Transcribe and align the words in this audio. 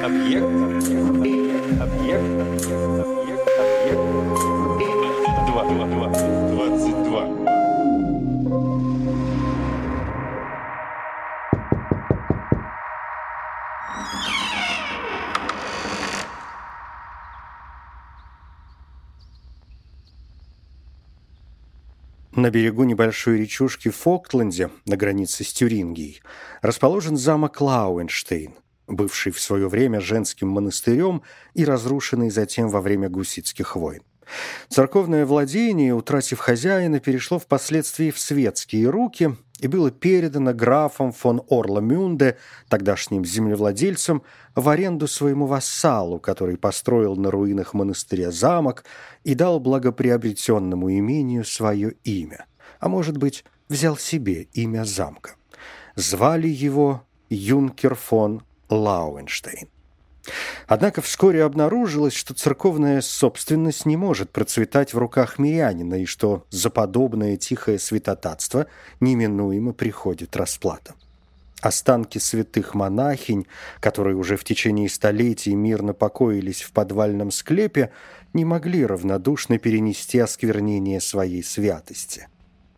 Объект. 0.00 0.44
Объект. 0.44 1.80
Объект. 1.80 2.24
Объект. 3.80 4.00
Два. 5.46 5.64
Два. 5.64 5.86
Два. 5.86 6.08
Двадцать 6.50 7.02
два. 7.04 7.28
На 22.34 22.50
берегу 22.50 22.84
небольшой 22.84 23.38
речушки 23.38 23.90
Фоктленде, 23.90 24.70
на 24.86 24.96
границе 24.96 25.44
с 25.44 25.52
Тюрингией, 25.52 26.22
расположен 26.62 27.16
замок 27.16 27.60
Лауэнштейн, 27.60 28.54
бывший 28.96 29.32
в 29.32 29.40
свое 29.40 29.68
время 29.68 30.00
женским 30.00 30.48
монастырем 30.48 31.22
и 31.54 31.64
разрушенный 31.64 32.30
затем 32.30 32.68
во 32.68 32.80
время 32.80 33.08
гуситских 33.08 33.76
войн. 33.76 34.02
Церковное 34.68 35.26
владение, 35.26 35.94
утратив 35.94 36.38
хозяина, 36.38 37.00
перешло 37.00 37.38
впоследствии 37.38 38.10
в 38.10 38.18
светские 38.18 38.88
руки 38.88 39.36
и 39.60 39.68
было 39.68 39.90
передано 39.90 40.52
графом 40.54 41.12
фон 41.12 41.42
Орламюнде, 41.48 42.36
тогдашним 42.68 43.24
землевладельцем, 43.24 44.22
в 44.54 44.68
аренду 44.68 45.06
своему 45.06 45.46
вассалу, 45.46 46.18
который 46.18 46.56
построил 46.56 47.16
на 47.16 47.30
руинах 47.30 47.74
монастыря 47.74 48.30
замок 48.30 48.84
и 49.24 49.34
дал 49.34 49.60
благоприобретенному 49.60 50.90
имению 50.90 51.44
свое 51.44 51.94
имя, 52.02 52.46
а 52.80 52.88
может 52.88 53.16
быть, 53.16 53.44
взял 53.68 53.96
себе 53.96 54.48
имя 54.52 54.84
замка. 54.84 55.36
Звали 55.94 56.48
его 56.48 57.04
Юнкер 57.28 57.94
фон 57.94 58.42
Лауенштейн. 58.72 59.68
Однако 60.66 61.02
вскоре 61.02 61.44
обнаружилось, 61.44 62.14
что 62.14 62.32
церковная 62.32 63.00
собственность 63.00 63.86
не 63.86 63.96
может 63.96 64.30
процветать 64.30 64.94
в 64.94 64.98
руках 64.98 65.38
мирянина 65.38 66.02
и 66.02 66.06
что 66.06 66.46
за 66.50 66.70
подобное 66.70 67.36
тихое 67.36 67.78
святотатство 67.78 68.66
неминуемо 69.00 69.72
приходит 69.72 70.36
расплата. 70.36 70.94
Останки 71.60 72.18
святых 72.18 72.74
монахинь, 72.74 73.46
которые 73.80 74.16
уже 74.16 74.36
в 74.36 74.44
течение 74.44 74.88
столетий 74.88 75.54
мирно 75.54 75.92
покоились 75.92 76.62
в 76.62 76.72
подвальном 76.72 77.30
склепе, 77.30 77.92
не 78.32 78.44
могли 78.44 78.84
равнодушно 78.86 79.58
перенести 79.58 80.18
осквернение 80.18 81.00
своей 81.00 81.42
святости. 81.42 82.28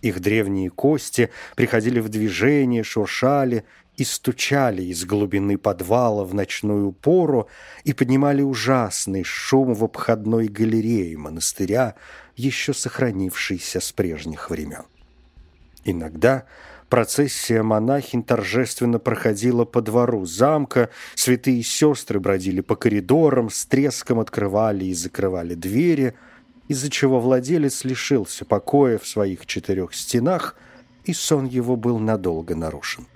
Их 0.02 0.20
древние 0.20 0.68
кости 0.68 1.30
приходили 1.56 1.98
в 1.98 2.10
движение, 2.10 2.82
шуршали 2.82 3.64
и 3.96 4.04
стучали 4.04 4.82
из 4.82 5.04
глубины 5.04 5.56
подвала 5.56 6.24
в 6.24 6.34
ночную 6.34 6.92
пору 6.92 7.48
и 7.84 7.92
поднимали 7.92 8.42
ужасный 8.42 9.22
шум 9.22 9.74
в 9.74 9.84
обходной 9.84 10.48
галерее 10.48 11.16
монастыря, 11.16 11.94
еще 12.36 12.74
сохранившейся 12.74 13.80
с 13.80 13.92
прежних 13.92 14.50
времен. 14.50 14.84
Иногда 15.84 16.44
процессия 16.88 17.62
монахинь 17.62 18.24
торжественно 18.24 18.98
проходила 18.98 19.64
по 19.64 19.80
двору 19.80 20.24
замка, 20.24 20.90
святые 21.14 21.62
сестры 21.62 22.18
бродили 22.18 22.62
по 22.62 22.74
коридорам, 22.74 23.50
с 23.50 23.64
треском 23.66 24.18
открывали 24.18 24.86
и 24.86 24.94
закрывали 24.94 25.54
двери, 25.54 26.14
из-за 26.66 26.90
чего 26.90 27.20
владелец 27.20 27.84
лишился 27.84 28.44
покоя 28.44 28.98
в 28.98 29.06
своих 29.06 29.46
четырех 29.46 29.94
стенах, 29.94 30.56
и 31.04 31.12
сон 31.12 31.44
его 31.44 31.76
был 31.76 31.98
надолго 31.98 32.56
нарушен. 32.56 33.06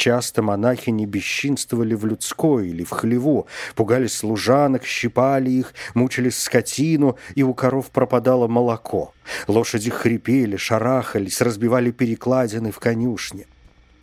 Часто 0.00 0.40
монахини 0.40 1.04
бесчинствовали 1.04 1.92
в 1.92 2.06
людской 2.06 2.70
или 2.70 2.84
в 2.84 2.90
хлеву, 2.90 3.46
пугали 3.74 4.06
служанок, 4.06 4.86
щипали 4.86 5.50
их, 5.50 5.74
мучили 5.92 6.30
скотину, 6.30 7.18
и 7.34 7.42
у 7.42 7.52
коров 7.52 7.90
пропадало 7.90 8.48
молоко. 8.48 9.12
Лошади 9.46 9.90
хрипели, 9.90 10.56
шарахались, 10.56 11.42
разбивали 11.42 11.90
перекладины 11.90 12.72
в 12.72 12.78
конюшне. 12.78 13.44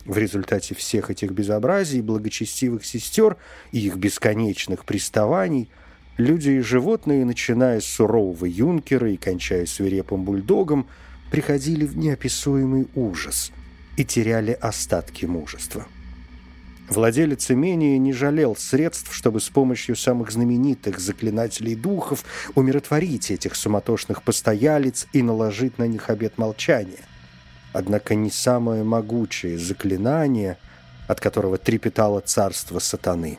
В 0.04 0.16
результате 0.18 0.76
всех 0.76 1.10
этих 1.10 1.32
безобразий 1.32 2.00
благочестивых 2.00 2.84
сестер 2.84 3.36
и 3.72 3.80
их 3.80 3.96
бесконечных 3.96 4.84
приставаний 4.84 5.68
люди 6.16 6.50
и 6.50 6.60
животные, 6.60 7.24
начиная 7.24 7.80
с 7.80 7.86
сурового 7.86 8.44
юнкера 8.44 9.10
и 9.10 9.16
кончая 9.16 9.66
свирепым 9.66 10.22
бульдогом, 10.22 10.86
приходили 11.32 11.84
в 11.84 11.96
неописуемый 11.96 12.86
ужас– 12.94 13.50
и 13.98 14.04
теряли 14.04 14.52
остатки 14.52 15.26
мужества. 15.26 15.84
Владелец 16.88 17.50
имения 17.50 17.98
не 17.98 18.12
жалел 18.12 18.54
средств, 18.56 19.12
чтобы 19.12 19.40
с 19.40 19.48
помощью 19.48 19.96
самых 19.96 20.30
знаменитых 20.30 21.00
заклинателей 21.00 21.74
духов 21.74 22.24
умиротворить 22.54 23.32
этих 23.32 23.56
суматошных 23.56 24.22
постоялец 24.22 25.08
и 25.12 25.20
наложить 25.20 25.78
на 25.78 25.88
них 25.88 26.10
обет 26.10 26.38
молчания. 26.38 27.04
Однако 27.72 28.14
не 28.14 28.30
самое 28.30 28.84
могучее 28.84 29.58
заклинание, 29.58 30.58
от 31.08 31.20
которого 31.20 31.58
трепетало 31.58 32.20
царство 32.20 32.78
сатаны, 32.78 33.38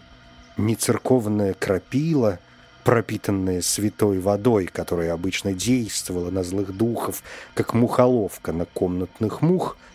не 0.57 0.75
церковная 0.75 1.53
крапила, 1.53 2.37
пропитанная 2.83 3.61
святой 3.61 4.19
водой, 4.19 4.65
которая 4.65 5.13
обычно 5.13 5.53
действовала 5.53 6.29
на 6.29 6.43
злых 6.43 6.75
духов, 6.75 7.23
как 7.53 7.73
мухоловка 7.73 8.51
на 8.51 8.65
комнатных 8.65 9.41
мух– 9.41 9.77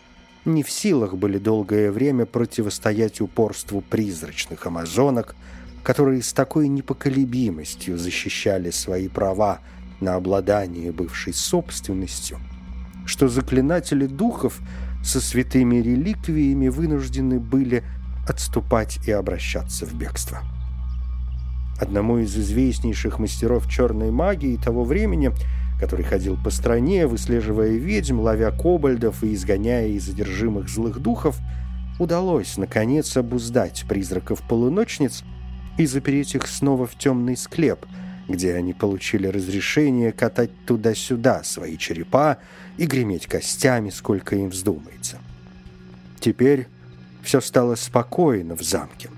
не 0.45 0.63
в 0.63 0.71
силах 0.71 1.15
были 1.15 1.39
долгое 1.39 1.91
время 1.91 2.27
противостоять 2.27 3.21
упорству 3.21 3.81
призрачных 3.81 4.67
амазонок, 4.67 5.37
которые 5.83 6.23
с 6.23 6.33
такой 6.33 6.69
непоколебимостью 6.69 7.99
защищали 7.99 8.71
свои 8.71 9.09
права 9.09 9.61
на 10.01 10.15
обладание 10.15 10.93
бывшей 10.93 11.33
собственностью, 11.33 12.39
что 13.07 13.29
заклинатели 13.29 14.07
духов 14.07 14.61
со 15.03 15.21
святыми 15.21 15.77
реликвиями 15.77 16.69
вынуждены 16.69 17.39
были 17.39 17.85
отступать 18.29 18.99
и 19.07 19.11
обращаться 19.11 19.87
в 19.87 19.95
бегство. 19.95 20.41
Одному 21.79 22.19
из 22.19 22.37
известнейших 22.37 23.19
мастеров 23.19 23.69
черной 23.69 24.11
магии 24.11 24.57
того 24.57 24.85
времени– 24.85 25.33
который 25.79 26.05
ходил 26.05 26.37
по 26.43 26.51
стране, 26.51 27.07
выслеживая 27.07 27.71
ведьм, 27.77 28.21
ловя 28.21 28.51
кобальдов 28.51 29.23
и 29.25 29.35
изгоняя 29.35 29.89
из 29.89 30.05
задержимых 30.05 30.69
злых 30.69 31.01
духов, 31.01 31.39
удалось, 31.99 32.57
наконец, 32.57 33.17
обуздать 33.17 33.85
призраков-полуночниц 33.89 35.25
и 35.79 35.87
запереть 35.87 36.35
их 36.35 36.47
снова 36.47 36.87
в 36.87 36.97
темный 36.97 37.37
склеп, 37.37 37.87
где 38.29 38.55
они 38.55 38.73
получили 38.73 39.27
разрешение 39.27 40.13
катать 40.13 40.51
туда-сюда 40.67 41.43
свои 41.45 41.77
черепа 41.77 42.39
и 42.77 42.87
греметь 42.87 43.27
костями, 43.27 43.91
сколько 43.91 44.37
им 44.37 44.51
вздумается. 44.51 45.19
Теперь 46.21 46.69
все 47.23 47.41
стало 47.41 47.75
спокойно 47.75 48.57
в 48.57 48.63
замке. 48.63 49.11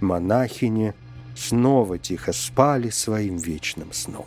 Монахини 0.00 0.94
снова 1.36 1.98
тихо 1.98 2.32
спали 2.32 2.90
своим 2.90 3.36
вечным 3.36 3.92
сном. 3.92 4.26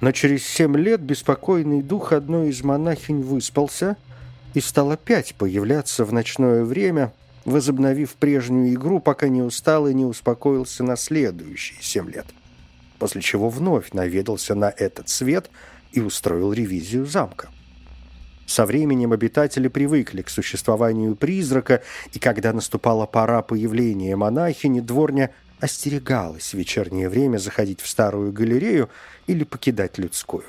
Но 0.00 0.12
через 0.12 0.46
семь 0.46 0.76
лет 0.76 1.00
беспокойный 1.00 1.82
дух 1.82 2.12
одной 2.12 2.50
из 2.50 2.62
монахинь 2.62 3.22
выспался 3.22 3.96
и 4.54 4.60
стал 4.60 4.90
опять 4.90 5.34
появляться 5.34 6.04
в 6.04 6.12
ночное 6.12 6.64
время, 6.64 7.12
возобновив 7.44 8.14
прежнюю 8.14 8.74
игру, 8.74 9.00
пока 9.00 9.28
не 9.28 9.42
устал 9.42 9.86
и 9.86 9.94
не 9.94 10.04
успокоился 10.04 10.84
на 10.84 10.96
следующие 10.96 11.78
семь 11.80 12.10
лет. 12.10 12.26
После 12.98 13.22
чего 13.22 13.48
вновь 13.48 13.92
наведался 13.92 14.54
на 14.54 14.72
этот 14.74 15.08
свет 15.08 15.50
и 15.92 16.00
устроил 16.00 16.52
ревизию 16.52 17.06
замка. 17.06 17.48
Со 18.46 18.64
временем 18.64 19.12
обитатели 19.12 19.68
привыкли 19.68 20.22
к 20.22 20.30
существованию 20.30 21.16
призрака, 21.16 21.82
и 22.12 22.18
когда 22.18 22.52
наступала 22.52 23.04
пора 23.06 23.42
появления 23.42 24.14
монахини, 24.14 24.80
дворня 24.80 25.30
остерегалась 25.60 26.52
в 26.52 26.54
вечернее 26.54 27.08
время 27.08 27.38
заходить 27.38 27.80
в 27.80 27.88
старую 27.88 28.32
галерею 28.32 28.90
или 29.26 29.44
покидать 29.44 29.98
людскую. 29.98 30.44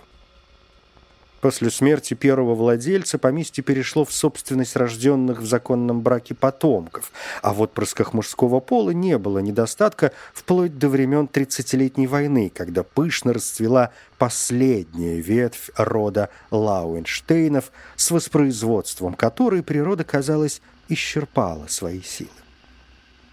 После 1.42 1.70
смерти 1.70 2.16
первого 2.16 2.56
владельца 2.56 3.20
поместье 3.20 3.64
перешло 3.64 4.04
в 4.04 4.12
собственность 4.12 4.76
рожденных 4.76 5.40
в 5.40 5.46
законном 5.46 6.02
браке 6.02 6.34
потомков, 6.34 7.12
а 7.44 7.54
в 7.54 7.62
отпрысках 7.62 8.14
мужского 8.14 8.60
пола 8.60 8.90
не 8.90 9.18
было 9.20 9.38
недостатка 9.40 10.12
вплоть 10.34 10.80
до 10.80 10.90
времен 10.90 11.28
Тридцатилетней 11.28 12.08
войны, 12.08 12.52
когда 12.54 12.82
пышно 12.82 13.34
расцвела 13.34 13.92
последняя 14.18 15.20
ветвь 15.20 15.70
рода 15.78 16.30
Лауэнштейнов, 16.50 17.72
с 17.96 18.10
воспроизводством 18.10 19.14
которой 19.14 19.62
природа, 19.62 20.04
казалось, 20.04 20.62
исчерпала 20.90 21.68
свои 21.68 22.02
силы. 22.02 22.32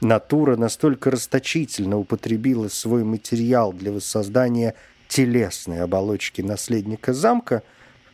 Натура 0.04 0.56
настолько 0.56 1.10
расточительно 1.10 1.98
употребила 1.98 2.68
свой 2.68 3.04
материал 3.04 3.72
для 3.72 3.90
воссоздания 3.90 4.74
телесной 5.08 5.80
оболочки 5.80 6.42
наследника 6.42 7.14
замка, 7.14 7.62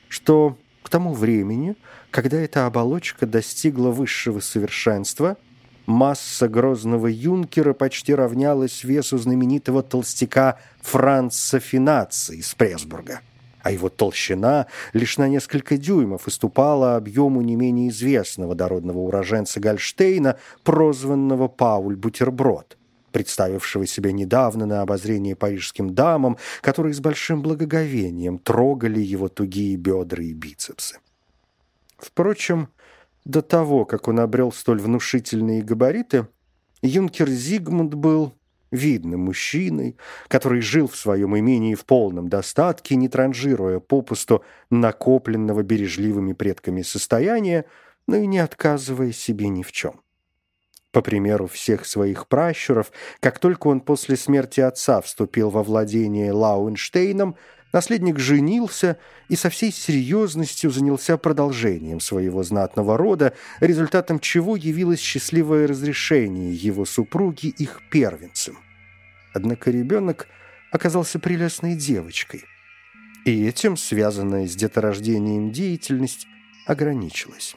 что 0.09 0.57
к 0.83 0.89
тому 0.89 1.13
времени, 1.13 1.75
когда 2.13 2.39
эта 2.39 2.67
оболочка 2.67 3.27
достигла 3.27 3.91
высшего 3.91 4.39
совершенства, 4.39 5.37
масса 5.87 6.49
грозного 6.49 7.09
юнкера 7.09 7.73
почти 7.73 8.15
равнялась 8.15 8.85
весу 8.85 9.19
знаменитого 9.19 9.83
толстяка 9.83 10.61
Франца 10.83 11.59
Финаци 11.59 12.37
из 12.37 12.55
Пресбурга, 12.55 13.21
а 13.63 13.71
его 13.71 13.89
толщина 13.89 14.67
лишь 14.93 15.19
на 15.19 15.29
несколько 15.29 15.77
дюймов 15.77 16.27
уступала 16.27 16.97
объему 16.97 17.43
не 17.43 17.57
менее 17.57 17.89
известного 17.91 18.55
дородного 18.55 18.99
уроженца 18.99 19.61
Гольштейна, 19.61 20.39
прозванного 20.65 21.49
Пауль 21.49 21.97
Бутерброд 21.97 22.77
представившего 23.13 23.87
себя 23.87 24.13
недавно 24.13 24.67
на 24.67 24.83
обозрение 24.83 25.35
парижским 25.35 25.95
дамам, 25.95 26.39
которые 26.61 26.95
с 26.95 27.01
большим 27.01 27.43
благоговением 27.43 28.39
трогали 28.39 29.01
его 29.01 29.29
тугие 29.29 29.77
бедра 29.77 30.23
и 30.23 30.33
бицепсы. 30.33 30.99
Впрочем, 31.99 32.69
до 33.25 33.43
того, 33.43 33.85
как 33.85 34.09
он 34.09 34.21
обрел 34.21 34.53
столь 34.53 34.81
внушительные 34.81 35.63
габариты, 35.63 36.29
юнкер 36.83 37.29
Зигмунд 37.29 37.95
был 37.95 38.33
видным 38.71 39.21
мужчиной, 39.21 39.97
который 40.29 40.61
жил 40.61 40.89
в 40.89 40.97
своем 40.97 41.39
имении 41.39 41.75
в 41.75 41.85
полном 41.85 42.29
достатке, 42.29 42.97
не 42.97 43.09
транжируя 43.09 43.81
попусту 43.81 44.45
накопленного 44.71 45.63
бережливыми 45.63 46.33
предками 46.33 46.83
состояния, 46.83 47.65
но 48.07 48.17
и 48.17 48.27
не 48.27 48.39
отказывая 48.39 49.13
себе 49.13 49.49
ни 49.49 49.63
в 49.63 49.73
чем. 49.73 50.01
По 50.93 51.03
примеру 51.03 51.47
всех 51.47 51.87
своих 51.87 52.27
пращуров, 52.27 52.91
как 53.21 53.39
только 53.39 53.69
он 53.69 53.81
после 53.81 54.17
смерти 54.17 54.61
отца 54.61 55.01
вступил 55.01 55.51
во 55.51 55.63
владение 55.63 56.33
Лауенштейном, 56.33 57.37
наследник 57.73 58.19
женился 58.19 58.99
и 59.29 59.37
со 59.37 59.51
всей 59.51 59.73
серьезностью 59.73 60.71
занялся 60.71 61.17
продолжением 61.17 62.01
своего 62.01 62.43
знатного 62.43 62.97
рода, 62.97 63.35
результатом 63.61 64.21
чего 64.21 64.57
явилось 64.57 65.01
счастливое 65.01 65.67
разрешение 65.67 66.55
его 66.55 66.85
супруги 66.85 67.47
их 67.47 67.81
первенцем. 67.91 68.59
Однако 69.33 69.71
ребенок 69.71 70.27
оказался 70.73 71.19
прелестной 71.19 71.77
девочкой, 71.77 72.45
и 73.25 73.47
этим 73.47 73.77
связанная 73.77 74.47
с 74.47 74.55
деторождением 74.55 75.53
деятельность 75.53 76.27
ограничилась. 76.67 77.57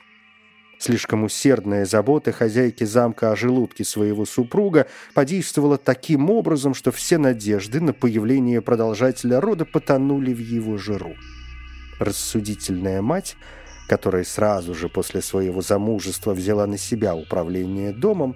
Слишком 0.86 1.24
усердная 1.24 1.86
забота 1.86 2.34
хозяйки 2.34 2.84
замка 2.84 3.32
о 3.32 3.38
желудке 3.38 3.86
своего 3.86 4.26
супруга 4.26 4.86
подействовала 5.14 5.78
таким 5.78 6.30
образом, 6.30 6.74
что 6.74 6.92
все 6.92 7.18
надежды 7.18 7.80
на 7.80 7.94
появление 7.94 8.62
продолжателя 8.62 9.40
рода 9.40 9.64
потонули 9.64 10.34
в 10.34 10.40
его 10.40 10.78
жиру. 10.78 11.16
Рассудительная 12.00 13.02
мать, 13.02 13.38
которая 13.88 14.26
сразу 14.26 14.76
же 14.76 14.90
после 14.90 15.22
своего 15.22 15.62
замужества 15.62 16.34
взяла 16.34 16.68
на 16.68 16.78
себя 16.78 17.16
управление 17.16 17.94
домом, 17.94 18.36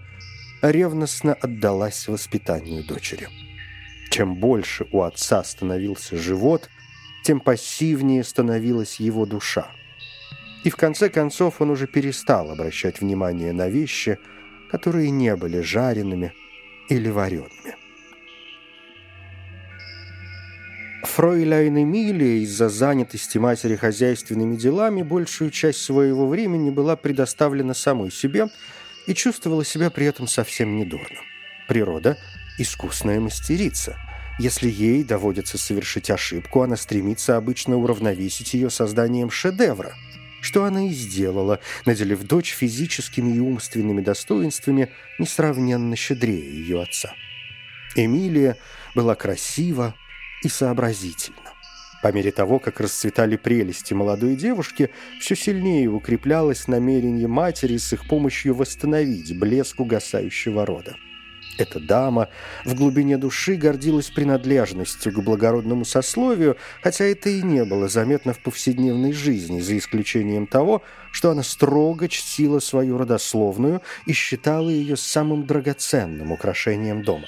ревностно 0.61 1.33
отдалась 1.33 2.07
воспитанию 2.07 2.87
дочери. 2.87 3.27
Чем 4.09 4.37
больше 4.37 4.87
у 4.93 5.01
отца 5.01 5.43
становился 5.43 6.15
живот, 6.15 6.69
тем 7.25 7.41
пассивнее 7.41 8.23
становилась 8.23 9.01
его 9.01 9.25
душа 9.25 9.67
и 10.67 10.69
в 10.69 10.75
конце 10.75 11.07
концов 11.07 11.61
он 11.61 11.69
уже 11.69 11.87
перестал 11.87 12.51
обращать 12.51 12.99
внимание 12.99 13.53
на 13.53 13.69
вещи, 13.69 14.19
которые 14.69 15.11
не 15.11 15.33
были 15.37 15.61
жареными 15.61 16.33
или 16.89 17.07
вареными. 17.07 17.77
Фройляйн 21.03 21.83
Эмилия 21.83 22.43
из-за 22.43 22.67
занятости 22.67 23.37
матери 23.37 23.77
хозяйственными 23.77 24.57
делами 24.57 25.03
большую 25.03 25.51
часть 25.51 25.79
своего 25.79 26.27
времени 26.27 26.69
была 26.69 26.97
предоставлена 26.97 27.73
самой 27.73 28.11
себе 28.11 28.49
и 29.05 29.13
чувствовала 29.13 29.63
себя 29.63 29.89
при 29.89 30.05
этом 30.05 30.27
совсем 30.27 30.75
недурно. 30.75 31.19
Природа– 31.69 32.17
искусная 32.59 33.21
мастерица. 33.21 33.95
Если 34.37 34.69
ей 34.69 35.05
доводится 35.05 35.57
совершить 35.57 36.09
ошибку, 36.09 36.61
она 36.61 36.75
стремится 36.75 37.37
обычно 37.37 37.77
уравновесить 37.77 38.53
ее 38.53 38.69
созданием 38.69 39.29
шедевра– 39.29 39.95
что 40.41 40.63
она 40.63 40.87
и 40.87 40.89
сделала, 40.89 41.59
наделив 41.85 42.23
дочь 42.23 42.53
физическими 42.53 43.35
и 43.35 43.39
умственными 43.39 44.01
достоинствами, 44.01 44.89
несравненно 45.19 45.95
щедрее 45.95 46.49
ее 46.49 46.81
отца. 46.81 47.13
Эмилия 47.95 48.57
была 48.95 49.15
красива 49.15 49.95
и 50.43 50.49
сообразительна. 50.49 51.53
По 52.03 52.11
мере 52.11 52.31
того, 52.31 52.59
как 52.59 52.79
расцветали 52.79 53.37
прелести 53.37 53.93
молодой 53.93 54.35
девушки, 54.35 54.91
все 55.19 55.35
сильнее 55.35 55.89
укреплялось 55.89 56.67
намерение 56.67 57.27
матери 57.27 57.77
с 57.77 57.91
их 57.93 58.07
помощью 58.07 58.53
восстановить 58.53 59.37
блеск 59.37 59.79
угасающего 59.79 60.65
рода. 60.65 60.95
Эта 61.57 61.79
дама 61.79 62.29
в 62.65 62.75
глубине 62.75 63.17
души 63.17 63.55
гордилась 63.55 64.09
принадлежностью 64.09 65.11
к 65.11 65.23
благородному 65.23 65.85
сословию, 65.85 66.57
хотя 66.81 67.05
это 67.05 67.29
и 67.29 67.41
не 67.41 67.65
было 67.65 67.87
заметно 67.87 68.33
в 68.33 68.39
повседневной 68.39 69.11
жизни, 69.11 69.59
за 69.59 69.77
исключением 69.77 70.45
того, 70.45 70.83
что 71.11 71.31
она 71.31 71.43
строго 71.43 72.07
чтила 72.09 72.59
свою 72.59 72.97
родословную 72.97 73.81
и 74.05 74.13
считала 74.13 74.69
ее 74.69 74.97
самым 74.97 75.45
драгоценным 75.45 76.31
украшением 76.31 77.03
дома. 77.03 77.27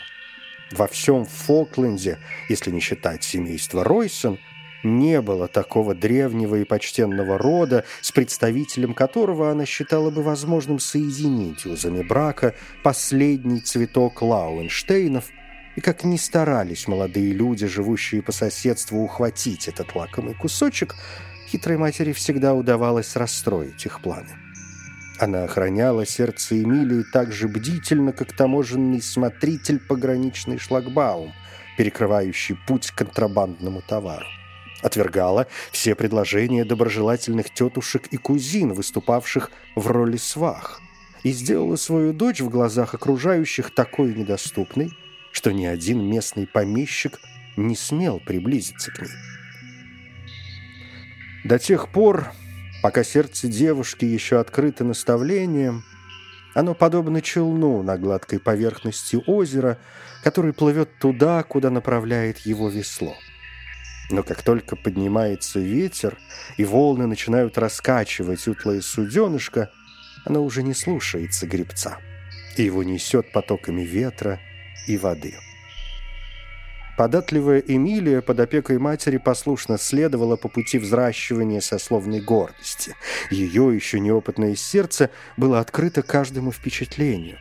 Во 0.71 0.87
всем 0.87 1.25
Фокленде, 1.25 2.19
если 2.47 2.69
не 2.69 2.79
считать 2.79 3.23
семейство 3.23 3.83
Ройсон, 3.83 4.37
не 4.83 5.21
было 5.21 5.47
такого 5.47 5.93
древнего 5.93 6.55
и 6.55 6.63
почтенного 6.63 7.37
рода, 7.37 7.85
с 8.01 8.11
представителем 8.11 8.93
которого 8.93 9.51
она 9.51 9.65
считала 9.65 10.09
бы 10.09 10.23
возможным 10.23 10.79
соединить 10.79 11.65
узами 11.65 12.01
брака 12.01 12.55
последний 12.83 13.59
цветок 13.59 14.21
Лауэнштейнов, 14.21 15.25
и 15.75 15.81
как 15.81 16.03
ни 16.03 16.17
старались 16.17 16.87
молодые 16.87 17.33
люди, 17.33 17.67
живущие 17.67 18.21
по 18.21 18.31
соседству, 18.31 19.01
ухватить 19.01 19.67
этот 19.67 19.95
лакомый 19.95 20.33
кусочек, 20.33 20.95
хитрой 21.47 21.77
матери 21.77 22.11
всегда 22.13 22.53
удавалось 22.53 23.15
расстроить 23.15 23.85
их 23.85 24.01
планы. 24.01 24.29
Она 25.19 25.43
охраняла 25.43 26.05
сердце 26.05 26.63
Эмилии 26.63 27.03
так 27.11 27.33
же 27.33 27.49
бдительно, 27.49 28.13
как 28.13 28.31
таможенный 28.33 29.01
смотритель 29.01 29.79
пограничный 29.79 30.57
шлагбаум, 30.57 31.33
перекрывающий 31.77 32.57
путь 32.67 32.91
контрабандному 32.91 33.81
товару 33.81 34.25
отвергала 34.81 35.47
все 35.71 35.95
предложения 35.95 36.65
доброжелательных 36.65 37.53
тетушек 37.53 38.07
и 38.07 38.17
кузин, 38.17 38.73
выступавших 38.73 39.51
в 39.75 39.87
роли 39.87 40.17
свах, 40.17 40.81
и 41.23 41.31
сделала 41.31 41.75
свою 41.75 42.13
дочь 42.13 42.41
в 42.41 42.49
глазах 42.49 42.93
окружающих 42.93 43.73
такой 43.73 44.13
недоступной, 44.13 44.91
что 45.31 45.51
ни 45.51 45.65
один 45.65 46.03
местный 46.03 46.47
помещик 46.47 47.19
не 47.57 47.75
смел 47.75 48.19
приблизиться 48.19 48.91
к 48.91 49.01
ней. 49.01 49.09
До 51.43 51.59
тех 51.59 51.89
пор, 51.89 52.31
пока 52.81 53.03
сердце 53.03 53.47
девушки 53.47 54.05
еще 54.05 54.39
открыто 54.39 54.83
наставлением, 54.83 55.83
оно 56.53 56.73
подобно 56.73 57.21
челну 57.21 57.83
на 57.83 57.97
гладкой 57.97 58.39
поверхности 58.39 59.21
озера, 59.27 59.77
который 60.23 60.51
плывет 60.51 60.89
туда, 60.99 61.43
куда 61.43 61.69
направляет 61.69 62.39
его 62.39 62.69
весло. 62.69 63.15
Но 64.09 64.23
как 64.23 64.41
только 64.41 64.75
поднимается 64.75 65.59
ветер, 65.59 66.17
и 66.57 66.65
волны 66.65 67.05
начинают 67.05 67.57
раскачивать 67.57 68.47
утлое 68.47 68.81
суденышко, 68.81 69.71
оно 70.25 70.43
уже 70.43 70.63
не 70.63 70.73
слушается 70.73 71.45
гребца, 71.45 71.97
и 72.57 72.63
его 72.63 72.83
несет 72.83 73.31
потоками 73.31 73.83
ветра 73.83 74.39
и 74.87 74.97
воды. 74.97 75.35
Податливая 76.97 77.59
Эмилия 77.59 78.21
под 78.21 78.41
опекой 78.41 78.77
матери 78.77 79.15
послушно 79.15 79.77
следовала 79.77 80.35
по 80.35 80.49
пути 80.49 80.79
взращивания 80.79 81.61
сословной 81.61 82.19
гордости. 82.19 82.93
Ее 83.31 83.73
еще 83.73 84.01
неопытное 84.01 84.55
сердце 84.55 85.09
было 85.37 85.61
открыто 85.61 86.01
каждому 86.01 86.51
впечатлению. 86.51 87.37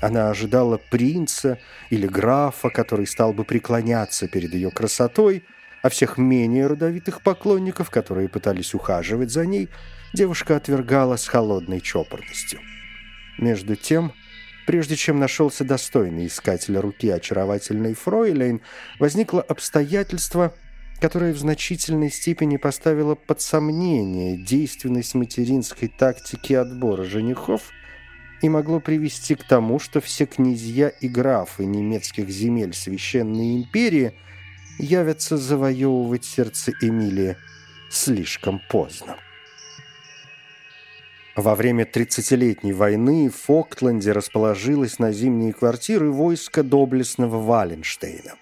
Она 0.00 0.30
ожидала 0.30 0.78
принца 0.78 1.58
или 1.90 2.06
графа, 2.06 2.70
который 2.70 3.06
стал 3.06 3.34
бы 3.34 3.44
преклоняться 3.44 4.26
перед 4.26 4.54
ее 4.54 4.70
красотой, 4.70 5.44
а 5.84 5.90
всех 5.90 6.16
менее 6.16 6.66
родовитых 6.66 7.20
поклонников, 7.20 7.90
которые 7.90 8.30
пытались 8.30 8.72
ухаживать 8.72 9.30
за 9.30 9.44
ней, 9.44 9.68
девушка 10.14 10.56
отвергала 10.56 11.16
с 11.16 11.28
холодной 11.28 11.82
чопорностью. 11.82 12.58
Между 13.36 13.76
тем, 13.76 14.14
прежде 14.66 14.96
чем 14.96 15.18
нашелся 15.18 15.62
достойный 15.62 16.28
искатель 16.28 16.78
руки 16.78 17.10
очаровательной 17.10 17.92
Фройлейн, 17.92 18.62
возникло 18.98 19.42
обстоятельство, 19.42 20.54
которое 21.02 21.34
в 21.34 21.38
значительной 21.38 22.10
степени 22.10 22.56
поставило 22.56 23.14
под 23.14 23.42
сомнение 23.42 24.38
действенность 24.38 25.14
материнской 25.14 25.88
тактики 25.88 26.54
отбора 26.54 27.04
женихов 27.04 27.60
и 28.40 28.48
могло 28.48 28.80
привести 28.80 29.34
к 29.34 29.44
тому, 29.44 29.78
что 29.78 30.00
все 30.00 30.24
князья 30.24 30.88
и 30.88 31.08
графы 31.08 31.66
немецких 31.66 32.30
земель 32.30 32.72
Священной 32.72 33.56
империи– 33.56 34.14
явятся 34.78 35.36
завоевывать 35.36 36.24
сердце 36.24 36.72
Эмилии 36.80 37.36
слишком 37.90 38.60
поздно. 38.68 39.16
Во 41.36 41.56
время 41.56 41.84
30-летней 41.84 42.72
войны 42.72 43.28
в 43.28 43.34
Фоктленде 43.34 44.12
расположилось 44.12 45.00
на 45.00 45.12
зимние 45.12 45.52
квартиры 45.52 46.12
войско 46.12 46.62
доблестного 46.62 47.40
Валенштейна. 47.42 48.34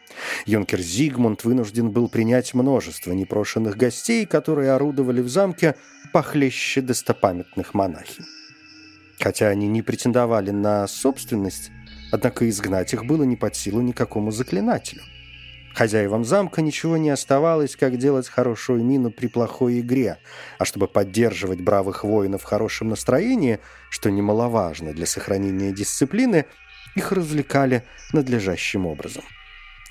Юнкер 0.45 0.81
Зигмунд 0.81 1.45
вынужден 1.45 1.91
был 1.91 2.11
принять 2.11 2.53
множество 2.53 3.13
непрошенных 3.13 3.79
гостей, 3.79 4.27
которые 4.27 4.73
орудовали 4.73 5.23
в 5.23 5.29
замке 5.29 5.75
похлеще 6.13 6.83
достопамятных 6.83 7.73
монахинь. 7.73 8.27
Хотя 9.19 9.49
они 9.49 9.69
не 9.69 9.81
претендовали 9.81 10.51
на 10.51 10.87
собственность, 10.87 11.71
однако 12.11 12.47
изгнать 12.51 12.93
их 12.93 13.07
было 13.07 13.23
не 13.23 13.37
под 13.37 13.57
силу 13.57 13.81
никакому 13.81 14.33
заклинателю. 14.33 15.03
Хозяевам 15.75 16.25
замка 16.25 16.61
ничего 16.61 16.97
не 16.97 17.11
оставалось, 17.11 17.77
как 17.77 17.97
делать 17.97 18.29
хорошую 18.29 18.85
мину 18.85 19.11
при 19.11 19.27
плохой 19.27 19.81
игре, 19.81 20.19
а 20.59 20.65
чтобы 20.65 20.87
поддерживать 20.87 21.61
бравых 21.61 22.05
воинов 22.05 22.43
в 22.43 22.47
хорошем 22.47 22.89
настроении, 22.89 23.59
что 23.91 24.11
немаловажно 24.11 24.93
для 24.93 25.07
сохранения 25.07 25.73
дисциплины, 25.73 26.45
их 26.95 27.13
развлекали 27.13 27.85
надлежащим 28.13 28.87
образом. 28.87 29.25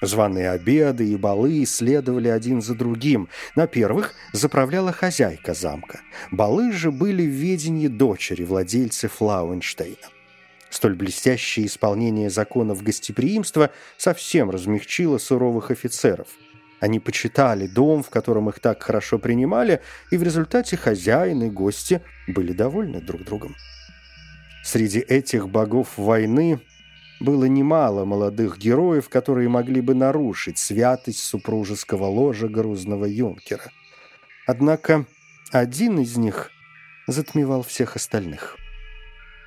Званые 0.01 0.49
обеды 0.49 1.07
и 1.07 1.15
балы 1.15 1.63
следовали 1.65 2.27
один 2.27 2.61
за 2.61 2.73
другим. 2.73 3.29
На 3.55 3.67
первых 3.67 4.15
заправляла 4.33 4.91
хозяйка 4.91 5.53
замка. 5.53 6.01
Балы 6.31 6.71
же 6.71 6.91
были 6.91 7.23
в 7.23 7.29
ведении 7.29 7.87
дочери 7.87 8.43
владельца 8.43 9.09
Флауенштейна. 9.09 10.20
Столь 10.71 10.95
блестящее 10.95 11.65
исполнение 11.65 12.29
законов 12.29 12.81
гостеприимства 12.81 13.71
совсем 13.97 14.49
размягчило 14.49 15.17
суровых 15.17 15.69
офицеров. 15.69 16.29
Они 16.79 16.99
почитали 16.99 17.67
дом, 17.67 18.01
в 18.01 18.09
котором 18.09 18.49
их 18.49 18.59
так 18.59 18.81
хорошо 18.81 19.19
принимали, 19.19 19.81
и 20.11 20.17
в 20.17 20.23
результате 20.23 20.77
хозяин 20.77 21.43
и 21.43 21.49
гости 21.49 22.01
были 22.25 22.53
довольны 22.53 23.01
друг 23.01 23.25
другом. 23.25 23.55
Среди 24.63 24.99
этих 24.99 25.49
богов 25.49 25.97
войны 25.97 26.61
было 27.19 27.45
немало 27.45 28.05
молодых 28.05 28.57
героев, 28.57 29.09
которые 29.09 29.49
могли 29.49 29.81
бы 29.81 29.93
нарушить 29.93 30.57
святость 30.57 31.19
супружеского 31.19 32.05
ложа 32.05 32.47
грузного 32.47 33.05
юнкера. 33.05 33.69
Однако 34.47 35.05
один 35.51 35.99
из 35.99 36.15
них 36.15 36.49
затмевал 37.07 37.61
всех 37.61 37.97
остальных. 37.97 38.55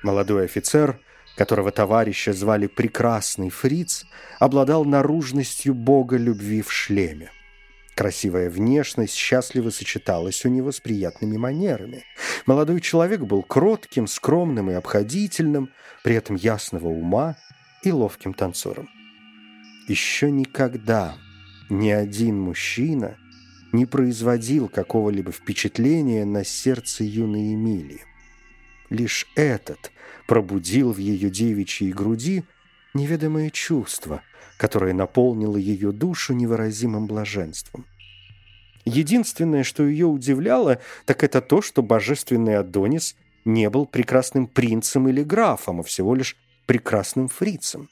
Молодой 0.03 0.45
офицер– 0.45 0.99
которого 1.35 1.71
товарища 1.71 2.33
звали 2.33 2.67
Прекрасный 2.67 3.49
Фриц, 3.49 4.05
обладал 4.39 4.85
наружностью 4.85 5.73
бога 5.73 6.17
любви 6.17 6.61
в 6.61 6.71
шлеме. 6.71 7.31
Красивая 7.95 8.49
внешность 8.49 9.15
счастливо 9.15 9.69
сочеталась 9.69 10.43
у 10.45 10.49
него 10.49 10.71
с 10.71 10.81
приятными 10.81 11.37
манерами. 11.37 12.03
Молодой 12.45 12.81
человек 12.81 13.21
был 13.21 13.41
кротким, 13.41 14.07
скромным 14.07 14.69
и 14.69 14.73
обходительным, 14.73 15.69
при 16.03 16.15
этом 16.15 16.35
ясного 16.35 16.87
ума 16.87 17.37
и 17.83 17.91
ловким 17.91 18.33
танцором. 18.33 18.89
Еще 19.87 20.29
никогда 20.29 21.15
ни 21.69 21.89
один 21.89 22.37
мужчина 22.39 23.17
не 23.71 23.85
производил 23.85 24.67
какого-либо 24.67 25.31
впечатления 25.31 26.25
на 26.25 26.43
сердце 26.43 27.03
юной 27.03 27.53
Эмилии. 27.53 28.01
Лишь 28.89 29.27
этот 29.35 29.91
пробудил 30.27 30.91
в 30.91 30.97
ее 30.97 31.29
девичьей 31.29 31.91
груди 31.91 32.43
неведомое 32.93 33.49
чувство, 33.49 34.21
которое 34.57 34.93
наполнило 34.93 35.57
ее 35.57 35.91
душу 35.91 36.33
невыразимым 36.33 37.07
блаженством. 37.07 37.85
Единственное, 38.85 39.63
что 39.63 39.83
ее 39.83 40.05
удивляло, 40.05 40.79
так 41.05 41.23
это 41.23 41.41
то, 41.41 41.61
что 41.61 41.81
божественный 41.81 42.57
Адонис 42.57 43.15
не 43.43 43.69
был 43.69 43.85
прекрасным 43.85 44.47
принцем 44.47 45.07
или 45.07 45.23
графом, 45.23 45.79
а 45.79 45.83
всего 45.83 46.15
лишь 46.15 46.37
прекрасным 46.65 47.27
фрицем. 47.27 47.89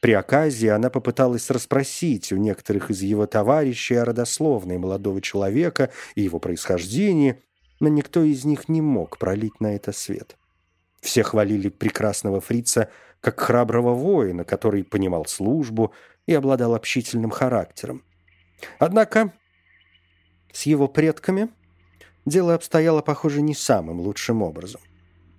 При 0.00 0.12
оказии 0.12 0.68
она 0.68 0.90
попыталась 0.90 1.50
расспросить 1.50 2.32
у 2.32 2.36
некоторых 2.36 2.90
из 2.90 3.02
его 3.02 3.26
товарищей 3.26 3.96
о 3.96 4.04
родословной 4.04 4.78
молодого 4.78 5.20
человека 5.20 5.90
и 6.14 6.22
его 6.22 6.38
происхождении, 6.38 7.42
но 7.80 7.88
никто 7.88 8.22
из 8.22 8.44
них 8.44 8.68
не 8.68 8.80
мог 8.80 9.18
пролить 9.18 9.60
на 9.60 9.74
это 9.74 9.92
свет. 9.92 10.36
Все 11.00 11.22
хвалили 11.22 11.68
прекрасного 11.68 12.40
фрица 12.40 12.90
как 13.20 13.40
храброго 13.40 13.94
воина, 13.94 14.44
который 14.44 14.84
понимал 14.84 15.26
службу 15.26 15.92
и 16.26 16.34
обладал 16.34 16.74
общительным 16.74 17.30
характером. 17.30 18.04
Однако 18.78 19.32
с 20.52 20.62
его 20.62 20.88
предками 20.88 21.48
дело 22.26 22.54
обстояло, 22.54 23.00
похоже, 23.00 23.42
не 23.42 23.54
самым 23.54 24.00
лучшим 24.00 24.42
образом. 24.42 24.80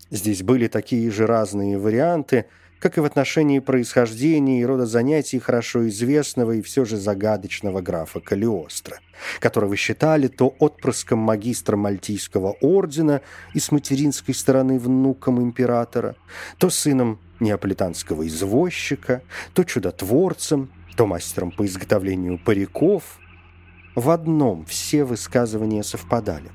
Здесь 0.09 0.43
были 0.43 0.67
такие 0.67 1.09
же 1.11 1.27
разные 1.27 1.77
варианты– 1.77 2.45
как 2.79 2.97
и 2.97 3.01
в 3.01 3.05
отношении 3.05 3.59
происхождения 3.59 4.61
и 4.61 4.65
рода 4.65 4.85
занятий 4.85 5.39
хорошо 5.39 5.87
известного 5.89 6.53
и 6.53 6.61
все 6.61 6.85
же 6.85 6.97
загадочного 6.97 7.81
графа 7.81 8.21
Калиостро, 8.21 8.99
которого 9.39 9.75
считали 9.75 10.27
то 10.27 10.55
отпрыском 10.59 11.19
магистра 11.19 11.75
Мальтийского 11.75 12.55
ордена 12.61 13.21
и 13.53 13.59
с 13.59 13.71
материнской 13.71 14.33
стороны 14.33 14.79
внуком 14.79 15.41
императора, 15.41 16.15
то 16.57 16.69
сыном 16.69 17.19
неаполитанского 17.39 18.25
извозчика, 18.27 19.21
то 19.53 19.63
чудотворцем, 19.63 20.71
то 20.95 21.05
мастером 21.05 21.51
по 21.51 21.65
изготовлению 21.65 22.39
париков. 22.39 23.19
В 23.95 24.09
одном 24.09 24.65
все 24.65 25.03
высказывания 25.03 25.83
совпадали. 25.83 26.51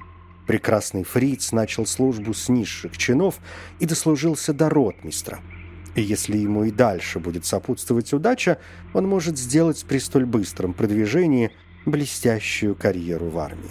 Прекрасный 0.46 1.04
фриц 1.04 1.52
начал 1.52 1.86
службу 1.86 2.34
с 2.34 2.48
низших 2.50 2.96
чинов 2.98 3.38
и 3.80 3.86
дослужился 3.86 4.52
до 4.52 4.68
ротмистра– 4.70 5.40
и 5.94 6.02
если 6.02 6.36
ему 6.36 6.64
и 6.64 6.70
дальше 6.70 7.20
будет 7.20 7.44
сопутствовать 7.44 8.12
удача, 8.12 8.58
он 8.92 9.06
может 9.06 9.38
сделать 9.38 9.84
при 9.88 9.98
столь 9.98 10.26
быстром 10.26 10.74
продвижении 10.74 11.52
блестящую 11.86 12.74
карьеру 12.74 13.28
в 13.28 13.38
армии. 13.38 13.70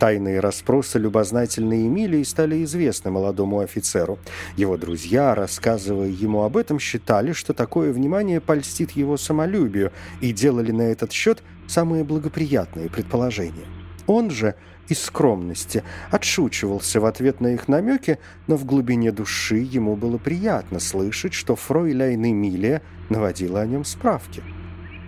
Тайные 0.00 0.40
расспросы 0.40 0.98
любознательной 0.98 1.86
Эмилии 1.86 2.22
стали 2.22 2.64
известны 2.64 3.10
молодому 3.10 3.60
офицеру. 3.60 4.18
Его 4.56 4.78
друзья, 4.78 5.34
рассказывая 5.34 6.08
ему 6.08 6.42
об 6.42 6.56
этом, 6.56 6.78
считали, 6.78 7.32
что 7.32 7.52
такое 7.52 7.92
внимание 7.92 8.40
польстит 8.40 8.92
его 8.92 9.18
самолюбию 9.18 9.92
и 10.22 10.32
делали 10.32 10.72
на 10.72 10.82
этот 10.82 11.12
счет 11.12 11.42
самые 11.68 12.02
благоприятные 12.02 12.88
предположения. 12.88 13.79
Он 14.06 14.30
же– 14.30 14.54
из 14.90 15.02
скромности, 15.02 15.82
отшучивался 16.10 17.00
в 17.00 17.06
ответ 17.06 17.40
на 17.40 17.48
их 17.48 17.68
намеки, 17.68 18.18
но 18.46 18.56
в 18.56 18.64
глубине 18.64 19.12
души 19.12 19.56
ему 19.56 19.96
было 19.96 20.18
приятно 20.18 20.80
слышать, 20.80 21.32
что 21.32 21.56
фройляйн 21.56 22.24
Эмилия 22.24 22.82
наводила 23.08 23.60
о 23.60 23.66
нем 23.66 23.84
справки, 23.84 24.42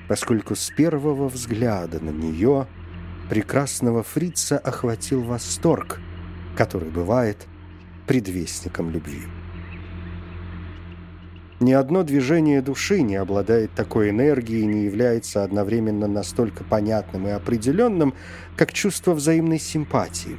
поскольку 0.09 0.55
с 0.55 0.71
первого 0.71 1.29
взгляда 1.29 2.01
на 2.01 2.11
нее 2.11 2.67
прекрасного 3.29 4.03
фрица 4.03 4.59
охватил 4.59 5.23
восторг, 5.23 6.01
который 6.57 6.91
бывает 6.91 7.47
предвестником 8.07 8.91
любви. 8.91 9.23
Ни 11.63 11.71
одно 11.75 12.03
движение 12.03 12.61
души 12.61 13.03
не 13.03 13.15
обладает 13.15 13.71
такой 13.71 14.11
энергией 14.11 14.63
и 14.63 14.67
не 14.67 14.83
является 14.83 15.45
одновременно 15.45 16.09
настолько 16.09 16.65
понятным 16.65 17.29
и 17.29 17.31
определенным, 17.31 18.15
как 18.57 18.73
чувство 18.73 19.15
взаимной 19.15 19.61
симпатии. 19.61 20.37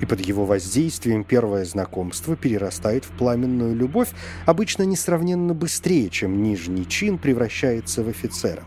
И 0.00 0.06
под 0.06 0.20
его 0.20 0.46
воздействием 0.46 1.24
первое 1.24 1.64
знакомство 1.64 2.36
перерастает 2.36 3.04
в 3.04 3.08
пламенную 3.08 3.74
любовь 3.74 4.10
обычно 4.46 4.84
несравненно 4.84 5.54
быстрее, 5.54 6.08
чем 6.08 6.40
нижний 6.40 6.86
чин 6.86 7.18
превращается 7.18 8.04
в 8.04 8.08
офицера. 8.08 8.62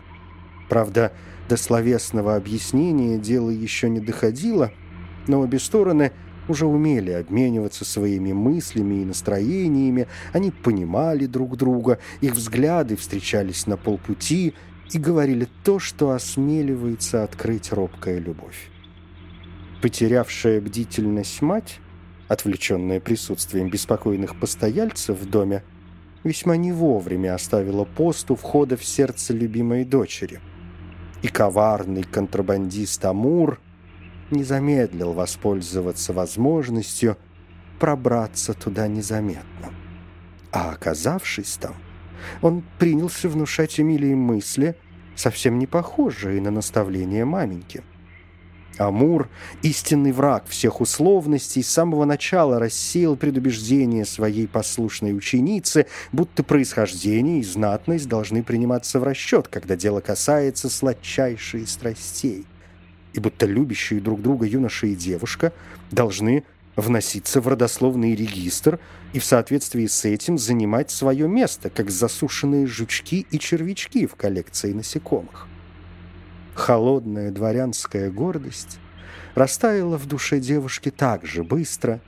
Правда, 0.68 1.10
до 1.48 1.56
словесного 1.56 2.36
объяснения 2.36 3.16
дело 3.16 3.48
еще 3.48 3.88
не 3.88 4.00
доходило, 4.00 4.72
но 5.26 5.40
обе 5.40 5.58
стороны– 5.58 6.12
уже 6.48 6.66
умели 6.66 7.10
обмениваться 7.10 7.84
своими 7.84 8.32
мыслями 8.32 9.02
и 9.02 9.04
настроениями, 9.04 10.08
они 10.32 10.50
понимали 10.50 11.26
друг 11.26 11.56
друга, 11.56 11.98
их 12.20 12.32
взгляды 12.32 12.96
встречались 12.96 13.66
на 13.66 13.76
полпути 13.76 14.54
и 14.92 14.98
говорили 14.98 15.48
то, 15.64 15.78
что 15.78 16.10
осмеливается 16.10 17.24
открыть 17.24 17.72
робкая 17.72 18.18
любовь. 18.18 18.70
Потерявшая 19.82 20.60
бдительность 20.60 21.42
мать, 21.42 21.80
отвлеченная 22.28 23.00
присутствием 23.00 23.70
беспокойных 23.70 24.38
постояльцев 24.38 25.18
в 25.18 25.28
доме, 25.28 25.62
весьма 26.22 26.56
не 26.56 26.72
вовремя 26.72 27.34
оставила 27.34 27.84
пост 27.84 28.30
у 28.30 28.36
входа 28.36 28.76
в 28.76 28.84
сердце 28.84 29.34
любимой 29.34 29.84
дочери. 29.84 30.40
И 31.22 31.28
коварный 31.28 32.02
контрабандист 32.02 33.04
Амур– 33.04 33.60
не 34.34 34.44
замедлил 34.44 35.12
воспользоваться 35.12 36.12
возможностью 36.12 37.16
пробраться 37.78 38.54
туда 38.54 38.86
незаметно. 38.86 39.72
А 40.52 40.70
оказавшись 40.70 41.56
там, 41.60 41.74
он 42.42 42.62
принялся 42.78 43.28
внушать 43.28 43.80
Эмилии 43.80 44.14
мысли, 44.14 44.76
совсем 45.16 45.58
не 45.58 45.66
похожие 45.66 46.40
на 46.40 46.50
наставления 46.50 47.24
маменьки. 47.24 47.82
Амур, 48.78 49.28
истинный 49.62 50.10
враг 50.10 50.46
всех 50.48 50.80
условностей, 50.80 51.62
с 51.62 51.68
самого 51.68 52.04
начала 52.04 52.58
рассеял 52.58 53.16
предубеждение 53.16 54.04
своей 54.04 54.48
послушной 54.48 55.16
ученицы, 55.16 55.86
будто 56.12 56.42
происхождение 56.42 57.40
и 57.40 57.44
знатность 57.44 58.08
должны 58.08 58.42
приниматься 58.42 58.98
в 58.98 59.04
расчет, 59.04 59.48
когда 59.48 59.76
дело 59.76 60.00
касается 60.00 60.68
сладчайшей 60.68 61.66
страстей, 61.66 62.46
и 63.14 63.20
будто 63.20 63.46
любящие 63.46 64.00
друг 64.00 64.20
друга 64.20 64.44
юноша 64.44 64.88
и 64.88 64.94
девушка 64.94 65.52
должны 65.90 66.44
вноситься 66.76 67.40
в 67.40 67.46
родословный 67.46 68.16
регистр 68.16 68.80
и 69.12 69.20
в 69.20 69.24
соответствии 69.24 69.86
с 69.86 70.04
этим 70.04 70.36
занимать 70.36 70.90
свое 70.90 71.28
место, 71.28 71.70
как 71.70 71.90
засушенные 71.90 72.66
жучки 72.66 73.26
и 73.30 73.38
червячки 73.38 74.06
в 74.06 74.16
коллекции 74.16 74.72
насекомых. 74.72 75.46
Холодная 76.54 77.30
дворянская 77.30 78.10
гордость 78.10 78.78
растаяла 79.36 79.96
в 79.96 80.06
душе 80.06 80.40
девушки 80.40 80.90
так 80.90 81.24
же 81.24 81.44
быстро, 81.44 82.00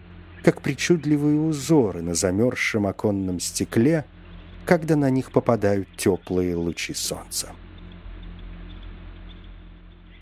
как 0.43 0.63
причудливые 0.63 1.41
узоры 1.41 2.03
на 2.03 2.15
замерзшем 2.15 2.87
оконном 2.89 3.39
стекле, 3.39 4.05
когда 4.65 4.97
на 4.97 5.11
них 5.11 5.31
попадают 5.31 5.89
теплые 5.97 6.57
лучи 6.57 6.95
солнца. 6.95 7.51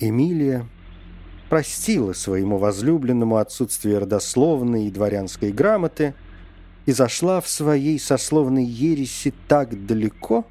Эмилия 0.00 0.66
простила 1.48 2.12
своему 2.12 2.58
возлюбленному 2.58 3.36
отсутствие 3.36 3.98
родословной 3.98 4.86
и 4.86 4.90
дворянской 4.90 5.52
грамоты 5.52 6.14
и 6.86 6.92
зашла 6.92 7.40
в 7.40 7.48
своей 7.48 7.98
сословной 7.98 8.64
ереси 8.64 9.32
так 9.48 9.86
далеко, 9.86 10.46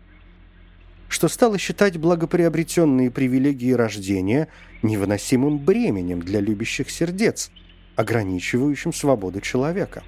что 1.09 1.27
стала 1.27 1.57
считать 1.57 1.97
благоприобретенные 1.97 3.11
привилегии 3.11 3.71
рождения 3.71 4.47
невыносимым 4.81 5.59
бременем 5.59 6.21
для 6.21 6.39
любящих 6.39 6.89
сердец, 6.89 7.51
ограничивающим 7.95 8.93
свободу 8.93 9.41
человека. 9.41 10.03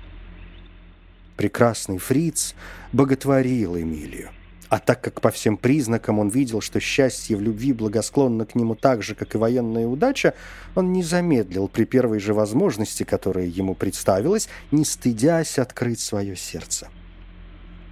Прекрасный 1.38 1.98
фриц 1.98 2.56
боготворил 2.92 3.78
Эмилию. 3.78 4.32
А 4.76 4.80
так 4.80 5.00
как 5.00 5.22
по 5.22 5.32
всем 5.32 5.56
признакам 5.56 6.20
он 6.20 6.28
видел, 6.28 6.60
что 6.60 6.82
счастье 6.82 7.38
в 7.38 7.42
любви 7.42 7.72
благосклонно 7.72 8.46
к 8.46 8.56
нему 8.56 8.76
так 8.76 9.04
же, 9.04 9.16
как 9.16 9.34
и 9.34 9.38
военная 9.38 9.88
удача, 9.88 10.34
он 10.76 10.92
не 10.92 11.02
замедлил 11.02 11.70
при 11.70 11.86
первой 11.86 12.20
же 12.20 12.34
возможности, 12.34 13.04
которая 13.04 13.46
ему 13.46 13.74
представилась, 13.74 14.50
не 14.72 14.84
стыдясь 14.84 15.60
открыть 15.60 16.02
свое 16.02 16.36
сердце. 16.36 16.90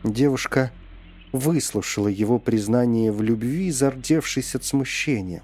Девушка 0.03 0.73
выслушала 1.31 2.09
его 2.09 2.37
признание 2.37 3.13
в 3.13 3.21
любви, 3.21 3.71
зардевшись 3.71 4.53
от 4.53 4.65
смущения, 4.65 5.43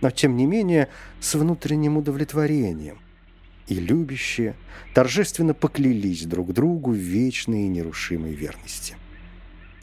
но, 0.00 0.10
тем 0.10 0.38
не 0.38 0.46
менее, 0.46 0.88
с 1.20 1.34
внутренним 1.34 1.98
удовлетворением. 1.98 2.98
И 3.68 3.74
любящие 3.74 4.56
торжественно 4.94 5.52
поклялись 5.52 6.24
друг 6.24 6.54
другу 6.54 6.92
в 6.92 6.96
вечной 6.96 7.64
и 7.64 7.68
нерушимой 7.68 8.32
верности. 8.32 8.96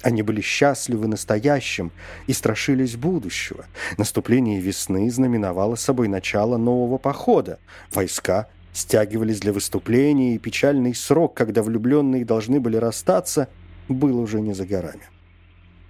Они 0.01 0.21
были 0.21 0.41
счастливы 0.41 1.07
настоящим 1.07 1.91
и 2.27 2.33
страшились 2.33 2.95
будущего. 2.95 3.65
Наступление 3.97 4.59
весны 4.59 5.09
знаменовало 5.11 5.75
собой 5.75 6.07
начало 6.07 6.57
нового 6.57 6.97
похода. 6.97 7.59
Войска 7.91 8.47
стягивались 8.71 9.39
для 9.39 9.51
выступления, 9.51 10.35
и 10.35 10.39
печальный 10.39 10.95
срок, 10.95 11.33
когда 11.33 11.63
влюбленные 11.63 12.23
должны 12.23 12.59
были 12.59 12.77
расстаться, 12.77 13.49
был 13.87 14.19
уже 14.19 14.39
не 14.39 14.53
за 14.53 14.65
горами 14.65 15.03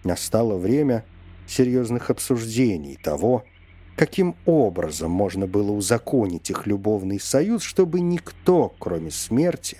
настало 0.04 0.58
время 0.58 1.04
серьезных 1.48 2.10
обсуждений 2.10 2.98
того, 3.02 3.44
каким 3.96 4.36
образом 4.46 5.12
можно 5.12 5.48
было 5.48 5.72
узаконить 5.72 6.50
их 6.50 6.68
любовный 6.68 7.20
союз, 7.20 7.64
чтобы 7.64 8.00
никто, 8.00 8.74
кроме 8.80 9.12
смерти, 9.12 9.78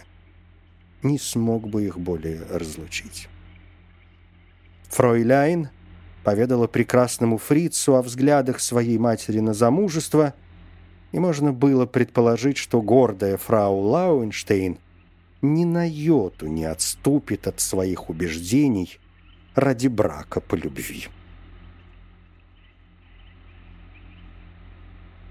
не 1.04 1.18
смог 1.18 1.68
бы 1.68 1.86
их 1.86 2.00
более 2.00 2.42
разлучить. 2.50 3.30
Фройляйн 4.90 5.70
поведала 6.24 6.68
прекрасному 6.68 7.38
фрицу 7.38 7.96
о 7.96 8.02
взглядах 8.02 8.60
своей 8.60 8.98
матери 8.98 9.40
на 9.40 9.54
замужество, 9.54 10.34
и 11.12 11.20
можно 11.20 11.54
было 11.54 11.86
предположить, 11.86 12.58
что 12.58 12.82
гордая 12.82 13.38
фрау 13.38 13.78
Лауенштейн 13.80 14.78
ни 15.42 15.64
на 15.64 15.88
йоту 15.88 16.48
не 16.48 16.66
отступит 16.66 17.48
от 17.48 17.60
своих 17.62 18.10
убеждений 18.10 19.00
ради 19.56 19.88
брака 19.88 20.42
по 20.42 20.56
любви. 20.56 21.08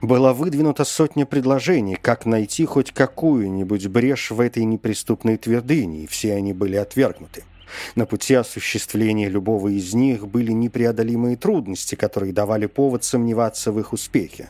Была 0.00 0.32
выдвинута 0.32 0.84
сотня 0.84 1.26
предложений, 1.26 1.98
как 2.00 2.24
найти 2.24 2.64
хоть 2.64 2.92
какую-нибудь 2.92 3.88
брешь 3.88 4.30
в 4.30 4.40
этой 4.40 4.64
неприступной 4.64 5.36
твердыне, 5.36 6.04
и 6.04 6.06
все 6.06 6.34
они 6.34 6.52
были 6.52 6.76
отвергнуты. 6.76 7.42
На 7.94 8.06
пути 8.06 8.34
осуществления 8.34 9.28
любого 9.28 9.68
из 9.68 9.94
них 9.94 10.26
были 10.26 10.52
непреодолимые 10.52 11.36
трудности, 11.36 11.94
которые 11.94 12.32
давали 12.32 12.66
повод 12.66 13.04
сомневаться 13.04 13.72
в 13.72 13.80
их 13.80 13.92
успехе. 13.92 14.48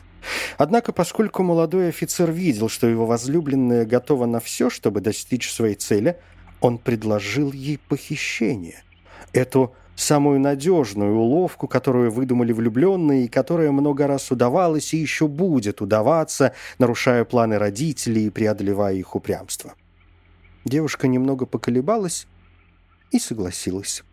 Однако, 0.57 0.91
поскольку 0.91 1.43
молодой 1.43 1.89
офицер 1.89 2.31
видел, 2.31 2.69
что 2.69 2.87
его 2.87 3.05
возлюбленная 3.05 3.85
готова 3.85 4.25
на 4.25 4.39
все, 4.39 4.69
чтобы 4.69 5.01
достичь 5.01 5.51
своей 5.51 5.75
цели, 5.75 6.17
он 6.61 6.77
предложил 6.77 7.51
ей 7.51 7.77
похищение– 7.77 8.83
эту 9.33 9.73
самую 9.95 10.39
надежную 10.39 11.15
уловку, 11.15 11.67
которую 11.67 12.11
выдумали 12.11 12.53
влюбленные, 12.53 13.25
и 13.25 13.27
которая 13.27 13.71
много 13.71 14.07
раз 14.07 14.31
удавалась 14.31 14.93
и 14.93 14.97
еще 14.97 15.27
будет 15.27 15.81
удаваться, 15.81 16.53
нарушая 16.77 17.25
планы 17.25 17.57
родителей 17.57 18.27
и 18.27 18.29
преодолевая 18.29 18.95
их 18.95 19.15
упрямство. 19.15 19.73
Девушка 20.65 21.07
немного 21.07 21.45
поколебалась 21.45 22.27
и 23.11 23.19
согласилась. 23.19 24.03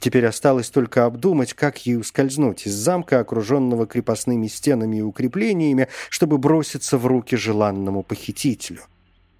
Теперь 0.00 0.24
осталось 0.26 0.70
только 0.70 1.04
обдумать, 1.04 1.52
как 1.52 1.84
ей 1.84 1.96
ускользнуть 1.96 2.66
из 2.66 2.72
замка, 2.72 3.20
окруженного 3.20 3.86
крепостными 3.86 4.46
стенами 4.46 4.96
и 4.96 5.02
укреплениями, 5.02 5.88
чтобы 6.08 6.38
броситься 6.38 6.96
в 6.96 7.06
руки 7.06 7.36
желанному 7.36 8.02
похитителю. 8.02 8.82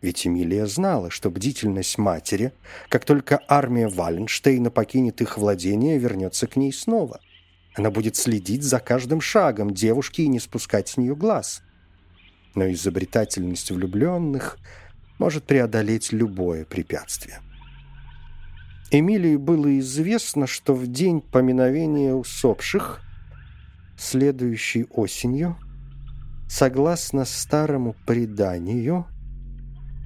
Ведь 0.03 0.27
Эмилия 0.27 0.67
знала, 0.67 1.11
что 1.11 1.31
бдительность 1.31 1.97
матери, 1.99 2.53
как 2.89 3.05
только 3.05 3.41
армия 3.49 3.89
Валенштейна 3.89 4.71
покинет 4.71 5.21
их 5.23 5.39
владение, 5.39 5.99
вернется 5.99 6.47
к 6.47 6.57
ней 6.57 6.73
снова. 6.73 7.21
Она 7.75 7.91
будет 7.91 8.17
следить 8.17 8.63
за 8.63 8.81
каждым 8.81 9.21
шагом 9.21 9.73
девушки 9.73 10.23
и 10.23 10.29
не 10.29 10.41
спускать 10.41 10.89
с 10.89 10.97
нее 10.99 11.17
глаз. 11.17 11.63
Но 12.55 12.71
изобретательность 12.71 13.71
влюбленных 13.71 14.59
может 15.19 15.45
преодолеть 15.45 16.13
любое 16.13 16.65
препятствие. 16.65 17.41
Эмилии 18.93 19.37
было 19.37 19.79
известно, 19.79 20.49
что 20.49 20.75
в 20.75 20.89
день 20.89 21.21
поминовения 21.21 22.13
усопших, 22.13 23.01
следующей 23.97 24.85
осенью, 24.91 25.57
согласно 26.49 27.25
старому 27.25 27.95
преданию, 28.05 29.07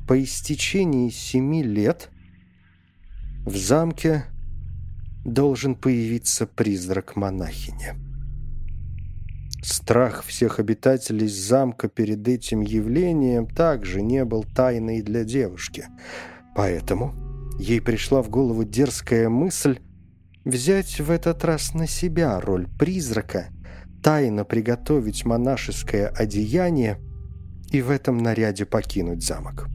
по 0.06 0.22
истечении 0.22 1.08
семи 1.08 1.62
лет 1.62 2.10
в 3.46 3.56
замке 3.56 4.26
должен 5.24 5.74
появиться 5.76 6.46
призрак 6.46 7.16
монахини. 7.16 7.94
Страх 9.62 10.24
всех 10.24 10.58
обитателей 10.60 11.28
замка 11.28 11.88
перед 11.88 12.28
этим 12.28 12.60
явлением 12.60 13.46
также 13.46 14.02
не 14.02 14.26
был 14.26 14.44
тайной 14.44 15.00
для 15.00 15.24
девушки. 15.24 15.86
Поэтому 16.54 17.23
ей 17.58 17.80
пришла 17.80 18.22
в 18.22 18.30
голову 18.30 18.64
дерзкая 18.64 19.28
мысль 19.28 19.78
взять 20.44 21.00
в 21.00 21.10
этот 21.10 21.44
раз 21.44 21.74
на 21.74 21.86
себя 21.86 22.40
роль 22.40 22.68
призрака, 22.78 23.48
тайно 24.02 24.44
приготовить 24.44 25.24
монашеское 25.24 26.08
одеяние 26.08 26.98
и 27.70 27.80
в 27.80 27.90
этом 27.90 28.18
наряде 28.18 28.66
покинуть 28.66 29.24
замок. 29.24 29.68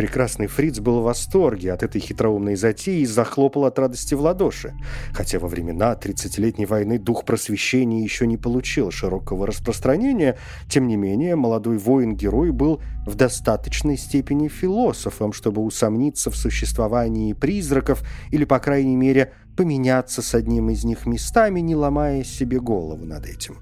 Прекрасный 0.00 0.46
фриц 0.46 0.78
был 0.78 1.00
в 1.00 1.04
восторге 1.04 1.74
от 1.74 1.82
этой 1.82 2.00
хитроумной 2.00 2.56
затеи 2.56 3.00
и 3.00 3.04
захлопал 3.04 3.66
от 3.66 3.78
радости 3.78 4.14
в 4.14 4.22
ладоши. 4.22 4.72
Хотя 5.12 5.38
во 5.38 5.46
времена 5.46 5.92
30-летней 5.92 6.64
войны 6.64 6.98
дух 6.98 7.26
просвещения 7.26 8.02
еще 8.02 8.26
не 8.26 8.38
получил 8.38 8.90
широкого 8.90 9.46
распространения, 9.46 10.38
тем 10.70 10.88
не 10.88 10.96
менее 10.96 11.36
молодой 11.36 11.76
воин-герой 11.76 12.50
был 12.50 12.80
в 13.04 13.14
достаточной 13.14 13.98
степени 13.98 14.48
философом, 14.48 15.34
чтобы 15.34 15.60
усомниться 15.60 16.30
в 16.30 16.36
существовании 16.36 17.34
призраков 17.34 18.02
или, 18.30 18.46
по 18.46 18.58
крайней 18.58 18.96
мере, 18.96 19.34
поменяться 19.54 20.22
с 20.22 20.34
одним 20.34 20.70
из 20.70 20.82
них 20.82 21.04
местами, 21.04 21.60
не 21.60 21.76
ломая 21.76 22.24
себе 22.24 22.58
голову 22.58 23.04
над 23.04 23.26
этим. 23.26 23.58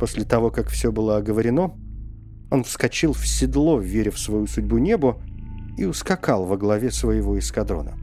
После 0.00 0.24
того, 0.24 0.50
как 0.50 0.68
все 0.68 0.90
было 0.90 1.18
оговорено, 1.18 1.74
он 2.54 2.62
вскочил 2.62 3.12
в 3.12 3.26
седло, 3.26 3.78
веря 3.78 4.10
в 4.10 4.18
свою 4.18 4.46
судьбу 4.46 4.78
небу, 4.78 5.20
и 5.76 5.84
ускакал 5.84 6.46
во 6.46 6.56
главе 6.56 6.92
своего 6.92 7.36
эскадрона. 7.38 7.98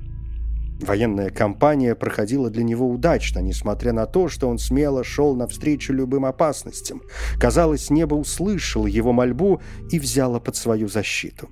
Военная 0.81 1.29
кампания 1.29 1.95
проходила 1.95 2.49
для 2.49 2.63
него 2.63 2.89
удачно, 2.89 3.39
несмотря 3.39 3.93
на 3.93 4.05
то, 4.07 4.27
что 4.27 4.49
он 4.49 4.57
смело 4.57 5.03
шел 5.03 5.35
навстречу 5.35 5.93
любым 5.93 6.25
опасностям. 6.25 7.01
Казалось, 7.39 7.89
небо 7.89 8.15
услышало 8.15 8.87
его 8.87 9.13
мольбу 9.13 9.61
и 9.89 9.99
взяло 9.99 10.39
под 10.39 10.55
свою 10.55 10.89
защиту. 10.89 11.49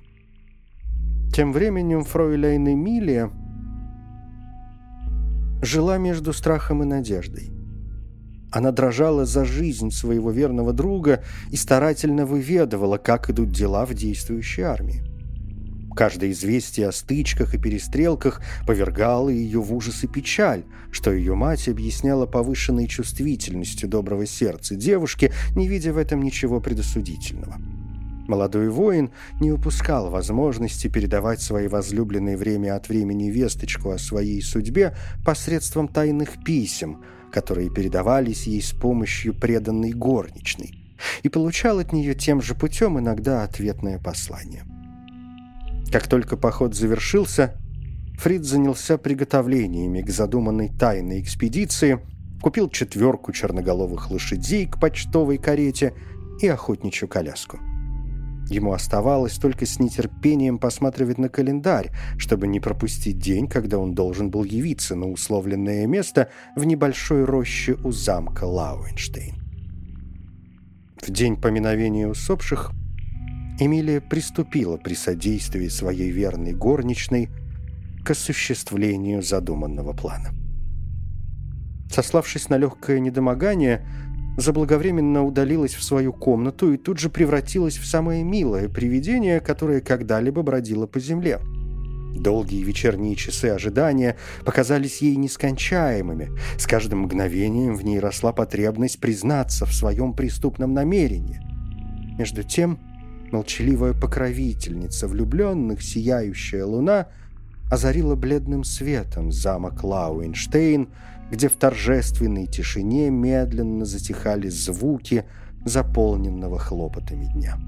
Тем 1.32 1.52
временем 1.52 2.04
фройляйн 2.04 2.68
Эмилия 2.68 3.30
жила 5.62 5.96
между 5.96 6.32
страхом 6.32 6.82
и 6.82 6.86
надеждой. 6.86 7.59
Она 8.52 8.72
дрожала 8.72 9.24
за 9.24 9.44
жизнь 9.44 9.90
своего 9.90 10.30
верного 10.30 10.72
друга 10.72 11.22
и 11.50 11.56
старательно 11.56 12.26
выведывала, 12.26 12.98
как 12.98 13.30
идут 13.30 13.50
дела 13.50 13.86
в 13.86 13.94
действующей 13.94 14.64
армии. 14.64 15.04
Каждое 15.94 16.30
известие 16.30 16.88
о 16.88 16.92
стычках 16.92 17.54
и 17.54 17.58
перестрелках 17.58 18.40
повергало 18.66 19.28
ее 19.28 19.60
в 19.60 19.74
ужас 19.74 20.04
и 20.04 20.06
печаль, 20.06 20.64
что 20.90 21.12
ее 21.12 21.34
мать 21.34 21.68
объясняла 21.68 22.26
повышенной 22.26 22.86
чувствительностью 22.86 23.88
доброго 23.88 24.24
сердца 24.26 24.76
девушки, 24.76 25.32
не 25.56 25.68
видя 25.68 25.92
в 25.92 25.98
этом 25.98 26.22
ничего 26.22 26.60
предосудительного. 26.60 27.56
Молодой 28.28 28.68
воин 28.68 29.10
не 29.40 29.50
упускал 29.50 30.08
возможности 30.08 30.86
передавать 30.86 31.42
своей 31.42 31.66
возлюбленной 31.66 32.36
время 32.36 32.76
от 32.76 32.88
времени 32.88 33.28
весточку 33.28 33.90
о 33.90 33.98
своей 33.98 34.40
судьбе 34.40 34.94
посредством 35.24 35.88
тайных 35.88 36.44
писем, 36.44 37.02
которые 37.30 37.70
передавались 37.70 38.46
ей 38.46 38.62
с 38.62 38.72
помощью 38.72 39.34
преданной 39.34 39.92
горничной, 39.92 40.74
и 41.22 41.28
получал 41.28 41.78
от 41.78 41.92
нее 41.92 42.14
тем 42.14 42.42
же 42.42 42.54
путем 42.54 42.98
иногда 42.98 43.42
ответное 43.42 43.98
послание. 43.98 44.64
Как 45.90 46.06
только 46.06 46.36
поход 46.36 46.74
завершился, 46.74 47.56
Фрид 48.18 48.44
занялся 48.44 48.98
приготовлениями 48.98 50.02
к 50.02 50.10
задуманной 50.10 50.68
тайной 50.68 51.22
экспедиции, 51.22 52.00
купил 52.42 52.68
четверку 52.68 53.32
черноголовых 53.32 54.10
лошадей 54.10 54.66
к 54.66 54.78
почтовой 54.78 55.38
карете 55.38 55.94
и 56.40 56.46
охотничью 56.46 57.08
коляску. 57.08 57.58
Ему 58.50 58.72
оставалось 58.72 59.38
только 59.38 59.64
с 59.64 59.78
нетерпением 59.78 60.58
посматривать 60.58 61.18
на 61.18 61.28
календарь, 61.28 61.92
чтобы 62.18 62.48
не 62.48 62.58
пропустить 62.58 63.18
день, 63.18 63.46
когда 63.46 63.78
он 63.78 63.94
должен 63.94 64.28
был 64.28 64.42
явиться 64.42 64.96
на 64.96 65.08
условленное 65.08 65.86
место 65.86 66.28
в 66.56 66.64
небольшой 66.64 67.24
роще 67.24 67.74
у 67.84 67.92
замка 67.92 68.44
Лауэнштейн. 68.44 69.36
В 71.00 71.10
день 71.10 71.36
поминовения 71.36 72.08
усопших 72.08 72.72
Эмилия 73.60 74.00
приступила 74.00 74.76
при 74.78 74.94
содействии 74.94 75.68
своей 75.68 76.10
верной 76.10 76.52
горничной 76.52 77.28
к 78.04 78.10
осуществлению 78.10 79.22
задуманного 79.22 79.92
плана. 79.92 80.30
Сославшись 81.88 82.48
на 82.48 82.56
легкое 82.56 82.98
недомогание, 82.98 83.86
заблаговременно 84.36 85.24
удалилась 85.24 85.74
в 85.74 85.82
свою 85.82 86.12
комнату 86.12 86.72
и 86.72 86.76
тут 86.76 86.98
же 86.98 87.10
превратилась 87.10 87.78
в 87.78 87.86
самое 87.86 88.22
милое 88.24 88.68
привидение, 88.68 89.40
которое 89.40 89.80
когда-либо 89.80 90.42
бродило 90.42 90.86
по 90.86 91.00
земле. 91.00 91.40
Долгие 92.14 92.62
вечерние 92.62 93.14
часы 93.14 93.46
ожидания 93.46 94.16
показались 94.44 95.00
ей 95.00 95.16
нескончаемыми. 95.16 96.30
С 96.58 96.66
каждым 96.66 97.02
мгновением 97.02 97.76
в 97.76 97.84
ней 97.84 98.00
росла 98.00 98.32
потребность 98.32 99.00
признаться 99.00 99.64
в 99.64 99.72
своем 99.72 100.12
преступном 100.12 100.74
намерении. 100.74 101.40
Между 102.18 102.42
тем 102.42 102.78
Молчаливая 103.30 103.94
покровительница 103.94 105.06
влюбленных, 105.06 105.82
сияющая 105.82 106.64
луна, 106.64 107.06
озарила 107.70 108.16
бледным 108.16 108.64
светом 108.64 109.30
замок 109.30 109.84
Лауэнштейн, 109.84 110.88
где 111.30 111.48
в 111.48 111.56
торжественной 111.56 112.46
тишине 112.46 113.10
медленно 113.10 113.84
затихали 113.84 114.48
звуки 114.48 115.24
заполненного 115.64 116.58
хлопотами 116.58 117.26
дня. 117.26 117.58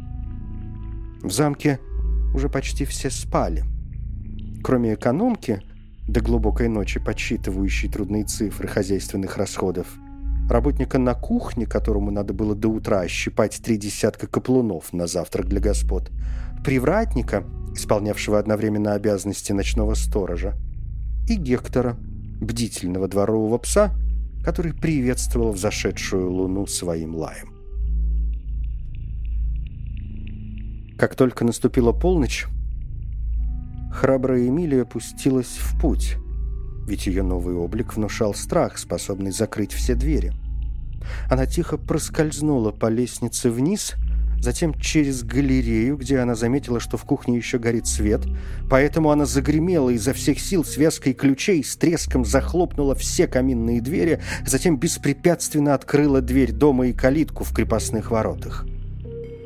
В 1.23 1.31
замке 1.31 1.79
уже 2.35 2.49
почти 2.49 2.85
все 2.85 3.11
спали. 3.11 3.65
Кроме 4.63 4.95
экономки, 4.95 5.63
до 6.09 6.21
глубокой 6.21 6.69
ночи 6.69 6.99
подсчитывающей 6.99 7.89
трудные 7.89 8.25
цифры 8.25 8.67
хозяйственных 8.67 9.37
расходов, 9.37 9.87
работника 10.49 10.99
на 10.99 11.15
кухне, 11.15 11.67
которому 11.67 12.11
надо 12.11 12.33
было 12.33 12.55
до 12.55 12.69
утра 12.69 13.07
щипать 13.07 13.61
три 13.63 13.77
десятка 13.77 14.27
каплунов 14.27 14.93
на 14.93 15.07
завтрак 15.07 15.47
для 15.47 15.61
господ, 15.61 16.11
привратника, 16.65 17.45
исполнявшего 17.75 18.39
одновременно 18.39 18.95
обязанности 18.95 19.53
ночного 19.53 19.95
сторожа, 19.95 20.55
и 21.29 21.37
Гектора, 21.37 21.97
бдительного 22.45 23.09
дворового 23.09 23.59
пса, 23.59 23.95
который 24.45 24.75
приветствовал 24.75 25.53
взошедшую 25.53 26.31
луну 26.31 26.67
своим 26.67 27.15
лаем. 27.15 27.53
Как 30.99 31.15
только 31.15 31.45
наступила 31.45 31.93
полночь, 31.93 32.47
храбрая 33.93 34.47
Эмилия 34.47 34.85
пустилась 34.85 35.59
в 35.59 35.81
путь, 35.81 36.17
ведь 36.87 37.07
ее 37.07 37.23
новый 37.23 37.55
облик 37.55 37.97
внушал 37.97 38.35
страх, 38.35 38.79
способный 38.79 39.33
закрыть 39.33 39.73
все 39.73 39.95
двери. 39.95 40.33
Она 41.29 41.47
тихо 41.47 41.77
проскользнула 41.79 42.71
по 42.71 42.87
лестнице 42.87 43.51
вниз, 43.51 43.95
затем 44.43 44.75
через 44.75 45.23
галерею, 45.23 45.97
где 45.97 46.19
она 46.19 46.35
заметила, 46.35 46.81
что 46.81 46.97
в 46.97 47.05
кухне 47.05 47.37
еще 47.37 47.59
горит 47.59 47.87
свет, 47.87 48.23
поэтому 48.69 49.11
она 49.11 49.25
загремела 49.25 49.91
изо 49.91 50.13
всех 50.13 50.41
сил 50.41 50.65
связкой 50.65 51.15
ключей, 51.15 51.63
с 51.63 51.77
треском 51.77 52.25
захлопнула 52.25 52.97
все 52.97 53.29
каминные 53.29 53.81
двери, 53.81 54.21
затем 54.45 54.77
беспрепятственно 54.77 55.75
открыла 55.75 56.21
дверь 56.21 56.53
дома 56.53 56.89
и 56.89 56.93
калитку 56.93 57.45
в 57.45 57.55
крепостных 57.55 58.11
воротах. 58.11 58.67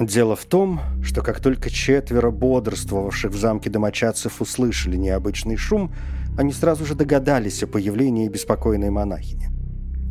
Дело 0.00 0.35
в 0.35 0.44
том, 0.44 0.80
что 1.02 1.22
как 1.22 1.40
только 1.40 1.70
четверо 1.70 2.30
бодрствовавших 2.30 3.32
в 3.32 3.38
замке 3.38 3.70
домочадцев 3.70 4.40
услышали 4.40 4.96
необычный 4.96 5.56
шум, 5.56 5.92
они 6.38 6.52
сразу 6.52 6.85
же 6.85 6.94
догадались 6.94 7.62
о 7.62 7.66
появлении 7.66 8.28
беспокойной 8.28 8.90
монахини. 8.90 9.56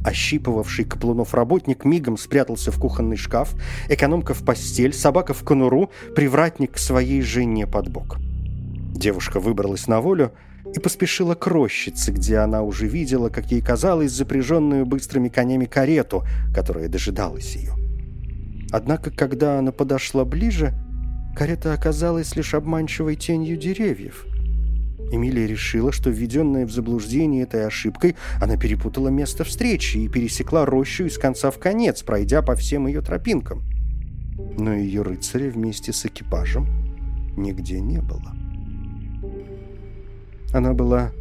Ощипывавший 0.05 0.85
каплунов 0.85 1.33
работник 1.33 1.83
мигом 1.83 2.15
спрятался 2.17 2.71
в 2.71 2.79
кухонный 2.79 3.17
шкаф, 3.17 3.55
экономка 3.89 4.35
в 4.35 4.45
постель, 4.45 4.93
собака 4.93 5.33
в 5.33 5.43
конуру, 5.43 5.89
привратник 6.15 6.73
к 6.73 6.77
своей 6.77 7.23
жене 7.23 7.65
под 7.65 7.89
бок. 7.89 8.17
Девушка 8.93 9.39
выбралась 9.39 9.87
на 9.87 10.01
волю 10.01 10.31
и 10.75 10.79
поспешила 10.79 11.33
к 11.33 11.47
рощице, 11.47 12.11
где 12.11 12.37
она 12.37 12.61
уже 12.61 12.87
видела, 12.87 13.29
как 13.29 13.51
ей 13.51 13.61
казалось, 13.61 14.11
запряженную 14.11 14.85
быстрыми 14.85 15.29
конями 15.29 15.65
карету, 15.65 16.23
которая 16.53 16.87
дожидалась 16.87 17.55
ее. 17.55 17.73
Однако, 18.71 19.09
когда 19.09 19.57
она 19.57 19.71
подошла 19.71 20.23
ближе, 20.23 20.75
карета 21.35 21.73
оказалась 21.73 22.35
лишь 22.35 22.53
обманчивой 22.53 23.15
тенью 23.15 23.57
деревьев– 23.57 24.27
Эмилия 25.12 25.47
решила, 25.47 25.91
что 25.91 26.10
введенная 26.10 26.65
в 26.65 26.71
заблуждение 26.71 27.43
этой 27.43 27.65
ошибкой, 27.65 28.15
она 28.41 28.58
перепутала 28.58 29.10
место 29.10 29.43
встречи 29.43 29.97
и 29.97 30.08
пересекла 30.08 30.65
рощу 30.65 31.05
из 31.05 31.17
конца 31.17 31.51
в 31.51 31.60
конец, 31.60 32.01
пройдя 32.01 32.41
по 32.41 32.55
всем 32.55 32.88
ее 32.88 33.01
тропинкам. 33.01 33.62
Но 34.58 34.73
ее 34.73 35.01
рыцаря 35.01 35.49
вместе 35.49 35.93
с 35.93 36.05
экипажем 36.05 36.67
нигде 37.38 37.79
не 37.79 38.01
было. 38.01 38.36
Она 40.53 40.73
была 40.73 41.12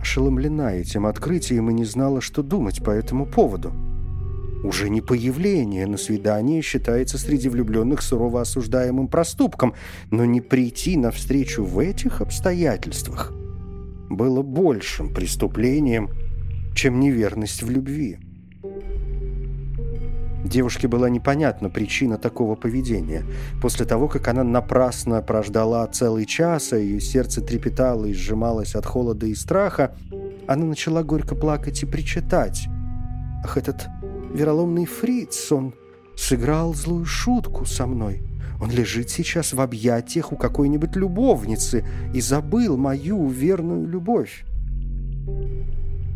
ошеломлена 0.00 0.74
этим 0.74 1.06
открытием 1.06 1.70
и 1.70 1.74
не 1.74 1.84
знала, 1.84 2.20
что 2.20 2.42
думать 2.42 2.82
по 2.82 2.90
этому 2.90 3.26
поводу. 3.26 3.72
Уже 4.62 4.90
не 4.90 5.00
появление 5.00 5.86
на 5.86 5.96
свидание 5.96 6.60
считается 6.62 7.18
среди 7.18 7.48
влюбленных 7.48 8.02
сурово 8.02 8.42
осуждаемым 8.42 9.08
проступком, 9.08 9.74
но 10.10 10.24
не 10.24 10.40
прийти 10.40 10.96
навстречу 10.96 11.64
в 11.64 11.78
этих 11.78 12.20
обстоятельствах 12.20 13.32
было 14.10 14.42
большим 14.42 15.14
преступлением, 15.14 16.10
чем 16.74 17.00
неверность 17.00 17.62
в 17.62 17.70
любви. 17.70 18.18
Девушке 20.44 20.88
была 20.88 21.08
непонятна 21.08 21.70
причина 21.70 22.18
такого 22.18 22.56
поведения. 22.56 23.24
После 23.62 23.86
того, 23.86 24.08
как 24.08 24.26
она 24.26 24.42
напрасно 24.42 25.22
прождала 25.22 25.86
целый 25.86 26.26
час, 26.26 26.72
а 26.72 26.78
ее 26.78 27.00
сердце 27.00 27.40
трепетало 27.40 28.06
и 28.06 28.14
сжималось 28.14 28.74
от 28.74 28.84
холода 28.84 29.26
и 29.26 29.34
страха, 29.34 29.94
она 30.48 30.64
начала 30.64 31.02
горько 31.02 31.34
плакать 31.34 31.82
и 31.82 31.86
причитать. 31.86 32.66
«Ах, 33.44 33.56
этот 33.56 33.86
вероломный 34.32 34.86
фриц, 34.86 35.52
он 35.52 35.74
сыграл 36.16 36.74
злую 36.74 37.04
шутку 37.04 37.64
со 37.64 37.86
мной. 37.86 38.22
Он 38.60 38.70
лежит 38.70 39.08
сейчас 39.08 39.52
в 39.52 39.60
объятиях 39.60 40.32
у 40.32 40.36
какой-нибудь 40.36 40.94
любовницы 40.96 41.84
и 42.14 42.20
забыл 42.20 42.76
мою 42.76 43.26
верную 43.28 43.86
любовь. 43.86 44.44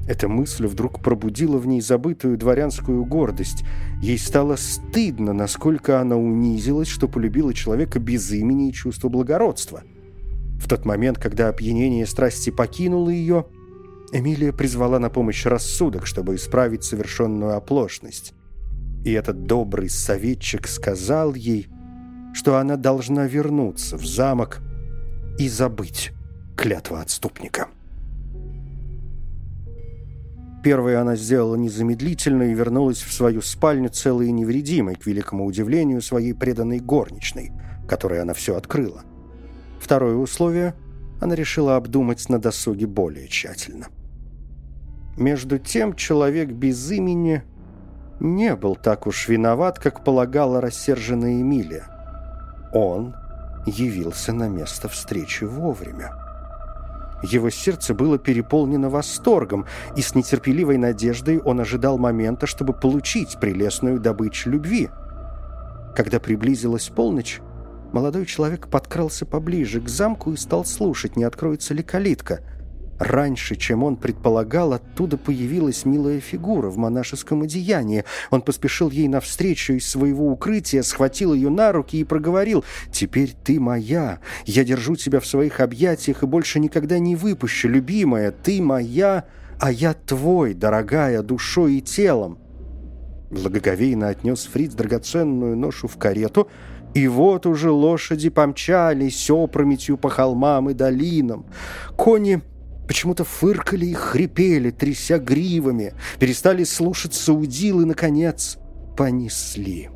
Эта 0.07 0.29
мысль 0.29 0.67
вдруг 0.67 1.01
пробудила 1.01 1.57
в 1.57 1.67
ней 1.67 1.81
забытую 1.81 2.37
дворянскую 2.37 3.07
гордость. 3.07 3.65
Ей 4.03 4.19
стало 4.19 4.57
стыдно, 4.57 5.33
насколько 5.33 6.01
она 6.01 6.17
унизилась, 6.17 6.89
что 6.89 7.09
полюбила 7.09 7.55
человека 7.55 7.99
без 7.99 8.31
имени 8.31 8.69
и 8.69 8.73
чувства 8.73 9.09
благородства. 9.09 9.83
В 10.59 10.69
тот 10.69 10.85
момент, 10.85 11.19
когда 11.19 11.49
опьянение 11.49 12.05
страсти 12.07 12.51
покинуло 12.51 13.09
ее, 13.09 13.47
Эмилия 14.15 14.53
призвала 14.53 15.01
на 15.01 15.11
помощь 15.11 15.45
рассудок, 15.45 16.07
чтобы 16.07 16.37
исправить 16.37 16.85
совершенную 16.85 17.57
оплошность. 17.57 18.33
И 19.05 19.11
этот 19.11 19.43
добрый 19.43 19.91
советчик 19.91 20.69
сказал 20.69 21.35
ей, 21.35 21.67
что 22.33 22.59
она 22.59 22.77
должна 22.77 23.27
вернуться 23.27 23.99
в 23.99 24.07
замок 24.07 24.61
и 25.37 25.49
забыть 25.49 26.13
клятва 26.57 27.01
отступника. 27.01 27.67
Первое 30.63 31.01
она 31.01 31.17
сделала 31.17 31.57
незамедлительно 31.57 32.45
и 32.45 32.55
вернулась 32.55 33.03
в 33.03 33.13
свою 33.13 33.43
спальню 33.43 33.89
целой 33.89 34.29
и 34.29 34.33
невредимой, 34.33 34.95
к 34.95 35.07
великому 35.07 35.45
удивлению 35.45 36.01
своей 36.01 36.35
преданной 36.35 36.79
горничной, 36.79 37.51
которой 37.89 38.23
она 38.23 38.33
все 38.33 38.57
открыла. 38.57 39.03
Второе 39.81 40.15
условие 40.15 40.77
она 41.21 41.35
решила 41.35 41.75
обдумать 41.75 42.29
на 42.29 42.39
досуге 42.39 42.87
более 42.87 43.27
тщательно. 43.27 43.89
Между 45.17 45.59
тем 45.59 45.95
человек 45.95 46.51
без 46.51 46.91
имени 46.91 47.45
не 48.19 48.57
был 48.57 48.75
так 48.75 49.07
уж 49.07 49.29
виноват, 49.29 49.79
как 49.79 50.03
полагала 50.03 50.61
рассерженная 50.61 51.41
Эмилия. 51.41 51.85
Он 52.73 53.15
явился 53.67 54.33
на 54.33 54.49
место 54.49 54.89
встречи 54.89 55.45
вовремя. 55.45 56.13
Его 57.23 57.49
сердце 57.49 57.95
было 57.95 58.19
переполнено 58.19 58.91
восторгом, 58.91 59.67
и 59.97 60.03
с 60.03 60.15
нетерпеливой 60.15 60.77
надеждой 60.79 61.39
он 61.39 61.61
ожидал 61.61 61.97
момента, 61.97 62.47
чтобы 62.47 62.73
получить 62.73 63.39
прелестную 63.41 64.01
добычу 64.01 64.51
любви. 64.51 64.91
Когда 65.97 66.19
приблизилась 66.19 66.89
полночь, 66.89 67.41
молодой 67.93 68.27
человек 68.27 68.69
подкрался 68.69 69.25
поближе 69.25 69.81
к 69.81 69.89
замку 69.89 70.33
и 70.33 70.37
стал 70.37 70.65
слушать, 70.65 71.17
не 71.17 71.23
откроется 71.23 71.73
ли 71.73 71.85
калитка– 71.85 72.41
Раньше, 72.99 73.57
чем 73.57 73.83
он 73.83 73.97
предполагал, 73.97 74.73
оттуда 74.73 75.17
появилась 75.17 75.85
милая 75.85 76.21
фигура 76.21 76.69
в 76.69 76.77
монашеском 76.77 77.43
одеянии. 77.43 78.05
Он 78.31 78.41
поспешил 78.41 78.91
ей 78.91 79.09
навстречу 79.09 79.73
из 79.73 79.89
своего 79.89 80.31
укрытия, 80.31 80.83
схватил 80.83 81.35
ее 81.35 81.51
на 81.51 81.73
руки 81.73 81.99
и 81.99 82.05
проговорил 82.05 82.65
«Теперь 82.93 83.35
ты 83.45 83.59
моя. 83.59 84.21
Я 84.47 84.65
держу 84.65 84.95
тебя 84.95 85.19
в 85.19 85.27
своих 85.27 85.61
объятиях 85.61 86.23
и 86.23 86.27
больше 86.27 86.61
никогда 86.61 86.99
не 87.01 87.17
выпущу, 87.17 87.69
любимая. 87.69 88.31
Ты 88.31 88.63
моя, 88.63 89.25
а 89.59 89.73
я 89.73 89.95
твой, 89.95 90.55
дорогая, 90.55 91.23
душой 91.23 91.77
и 91.77 91.81
телом». 91.81 92.39
Благоговейно 93.31 94.09
отнес 94.09 94.45
Фриц 94.45 94.75
драгоценную 94.75 95.57
ношу 95.57 95.89
в 95.89 95.97
карету, 95.97 96.49
и 96.95 97.09
вот 97.09 97.45
уже 97.47 97.73
лошади 97.73 98.29
помчались 98.29 99.29
опрометью 99.29 99.97
по 99.97 100.09
холмам 100.09 100.71
и 100.71 100.75
долинам. 100.75 101.45
Кони 101.97 102.41
Почему-то 102.87 103.25
фыркали 103.25 103.87
и 103.87 103.95
хрипели, 103.95 104.71
тряся 104.71 105.19
гривами, 105.19 105.95
перестали 106.19 106.65
слушаться 106.65 107.33
удил 107.33 107.81
и, 107.81 107.85
наконец, 107.85 108.59
понесли. 108.97 109.89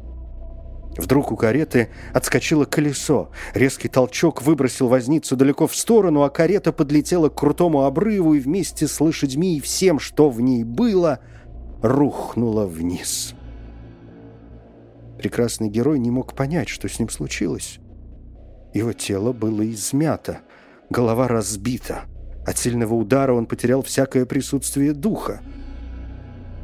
Вдруг 0.96 1.31
у 1.31 1.37
кареты 1.37 1.90
отскочило 2.12 2.64
колесо. 2.64 3.31
Резкий 3.55 3.88
толчок 3.88 4.42
выбросил 4.42 4.88
возницу 4.88 5.37
далеко 5.37 5.66
в 5.66 5.77
сторону, 5.77 6.22
а 6.22 6.31
карета 6.31 6.72
подлетела 6.72 7.29
к 7.29 7.37
крутому 7.37 7.85
обрыву 7.85 8.35
и 8.35 8.40
вместе 8.40 8.88
с 8.88 9.01
лошадьми 9.01 9.57
и 9.57 9.61
всем, 9.61 10.01
что 10.01 10.29
в 10.31 10.40
ней 10.40 10.64
было, 10.64 11.20
рухнула 11.83 12.66
вниз. 12.66 13.35
Прекрасный 15.18 15.68
герой 15.68 15.98
не 15.98 16.11
мог 16.11 16.35
понять, 16.35 16.68
что 16.68 16.88
с 16.88 16.98
ним 16.98 17.11
случилось. 17.11 17.79
Его 18.72 18.92
тело 18.92 19.33
было 19.33 19.68
измято, 19.70 20.40
голова 20.90 21.29
разбита— 21.29 22.03
от 22.49 22.57
сильного 22.57 22.95
удара 22.95 23.35
он 23.35 23.45
потерял 23.45 23.83
всякое 23.83 24.25
присутствие 24.25 24.95
духа. 24.95 25.43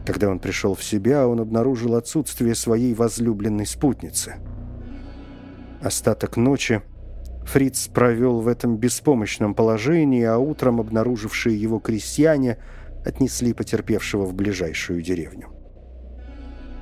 Когда 0.06 0.30
он 0.30 0.38
пришел 0.38 0.74
в 0.74 0.82
себя, 0.82 1.28
он 1.28 1.40
обнаружил 1.40 1.94
отсутствие 1.94 2.54
своей 2.54 2.94
возлюбленной 2.94 3.66
спутницы. 3.66 4.36
Остаток 5.82 6.38
ночи 6.38 6.80
Фриц 7.44 7.88
провел 7.88 8.40
в 8.40 8.48
этом 8.48 8.78
беспомощном 8.78 9.54
положении, 9.54 10.24
а 10.24 10.38
утром 10.38 10.80
обнаружившие 10.80 11.60
его 11.60 11.80
крестьяне 11.80 12.56
отнесли 13.04 13.52
потерпевшего 13.52 14.24
в 14.24 14.32
ближайшую 14.32 15.02
деревню. 15.02 15.50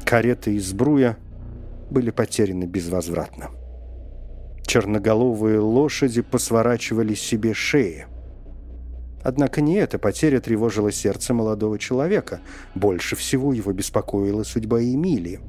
Кареты 0.04 0.54
из 0.54 0.72
Бруя 0.72 1.16
были 1.90 2.10
потеряны 2.12 2.66
безвозвратно. 2.66 3.50
Черноголовые 4.64 5.58
лошади 5.58 6.22
посворачивали 6.22 7.14
себе 7.14 7.52
шеи. 7.52 8.06
Однако 9.24 9.60
не 9.60 9.76
эта 9.76 9.98
потеря 9.98 10.40
тревожила 10.40 10.90
сердце 10.90 11.32
молодого 11.32 11.78
человека. 11.78 12.40
Больше 12.74 13.16
всего 13.16 13.52
его 13.52 13.72
беспокоила 13.72 14.42
судьба 14.42 14.82
Эмилии. 14.82 15.40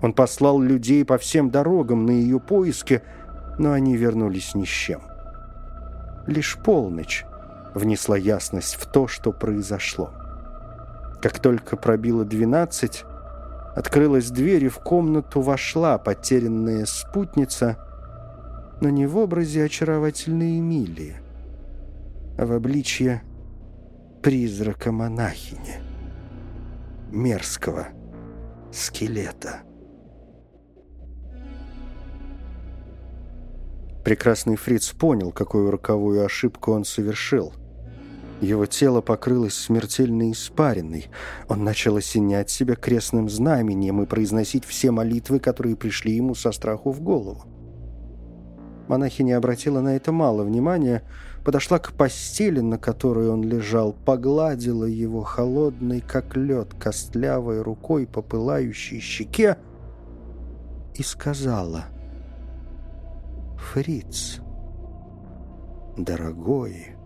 Он 0.00 0.12
послал 0.12 0.60
людей 0.60 1.04
по 1.04 1.18
всем 1.18 1.50
дорогам 1.50 2.06
на 2.06 2.12
ее 2.12 2.38
поиски, 2.38 3.02
но 3.58 3.72
они 3.72 3.96
вернулись 3.96 4.54
ни 4.54 4.64
с 4.64 4.68
чем. 4.68 5.02
Лишь 6.26 6.56
полночь 6.58 7.24
внесла 7.74 8.16
ясность 8.16 8.76
в 8.76 8.86
то, 8.86 9.08
что 9.08 9.32
произошло. 9.32 10.10
Как 11.20 11.40
только 11.40 11.76
пробило 11.76 12.24
двенадцать, 12.24 13.04
открылась 13.74 14.30
дверь, 14.30 14.64
и 14.64 14.68
в 14.68 14.78
комнату 14.78 15.40
вошла 15.40 15.98
потерянная 15.98 16.86
спутница, 16.86 17.76
но 18.80 18.88
не 18.90 19.06
в 19.06 19.16
образе 19.16 19.64
очаровательной 19.64 20.58
Эмилии, 20.58 21.16
в 22.38 22.52
обличье 22.52 23.22
призрака 24.22 24.92
монахини, 24.92 25.80
мерзкого 27.10 27.88
скелета. 28.72 29.62
Прекрасный 34.04 34.56
фриц 34.56 34.90
понял, 34.92 35.32
какую 35.32 35.70
роковую 35.70 36.24
ошибку 36.24 36.72
он 36.72 36.84
совершил. 36.84 37.52
Его 38.40 38.66
тело 38.66 39.00
покрылось 39.00 39.54
смертельной 39.54 40.30
испариной. 40.30 41.08
Он 41.48 41.64
начал 41.64 41.96
осенять 41.96 42.50
себя 42.50 42.76
крестным 42.76 43.28
знамением 43.28 44.00
и 44.00 44.06
произносить 44.06 44.64
все 44.64 44.92
молитвы, 44.92 45.40
которые 45.40 45.74
пришли 45.74 46.14
ему 46.14 46.36
со 46.36 46.52
страху 46.52 46.92
в 46.92 47.00
голову. 47.00 47.44
Монахиня 48.86 49.36
обратила 49.36 49.80
на 49.80 49.96
это 49.96 50.12
мало 50.12 50.44
внимания, 50.44 51.02
подошла 51.48 51.78
к 51.78 51.94
постели, 51.94 52.60
на 52.60 52.76
которой 52.76 53.30
он 53.30 53.42
лежал, 53.42 53.94
погладила 53.94 54.84
его 54.84 55.22
холодной, 55.22 56.02
как 56.02 56.36
лед, 56.36 56.74
костлявой 56.74 57.62
рукой 57.62 58.06
по 58.06 58.20
пылающей 58.20 59.00
щеке 59.00 59.56
и 60.94 61.02
сказала 61.02 61.86
«Фриц, 63.56 64.40
дорогой, 65.96 66.96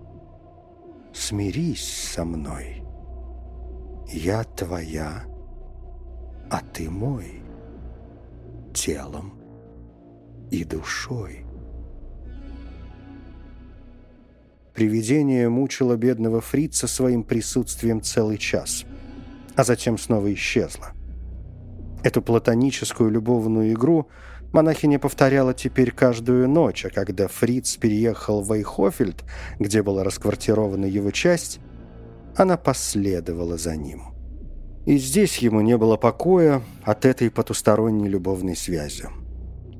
смирись 1.12 2.10
со 2.12 2.24
мной. 2.24 2.82
Я 4.08 4.42
твоя, 4.42 5.22
а 6.50 6.58
ты 6.72 6.90
мой, 6.90 7.44
телом 8.74 9.34
и 10.50 10.64
душой». 10.64 11.51
Привидение 14.74 15.48
мучило 15.50 15.96
бедного 15.96 16.40
фрица 16.40 16.86
своим 16.86 17.24
присутствием 17.24 18.00
целый 18.00 18.38
час, 18.38 18.84
а 19.54 19.64
затем 19.64 19.98
снова 19.98 20.32
исчезло. 20.32 20.92
Эту 22.02 22.22
платоническую 22.22 23.10
любовную 23.10 23.74
игру 23.74 24.08
монахиня 24.52 24.98
повторяла 24.98 25.52
теперь 25.52 25.92
каждую 25.92 26.48
ночь, 26.48 26.86
а 26.86 26.90
когда 26.90 27.28
фриц 27.28 27.76
переехал 27.76 28.42
в 28.42 28.50
Эйхофельд, 28.52 29.24
где 29.58 29.82
была 29.82 30.04
расквартирована 30.04 30.86
его 30.86 31.10
часть, 31.10 31.60
она 32.34 32.56
последовала 32.56 33.58
за 33.58 33.76
ним. 33.76 34.04
И 34.86 34.96
здесь 34.96 35.38
ему 35.38 35.60
не 35.60 35.76
было 35.76 35.96
покоя 35.96 36.62
от 36.82 37.04
этой 37.04 37.30
потусторонней 37.30 38.08
любовной 38.08 38.56
связи. 38.56 39.08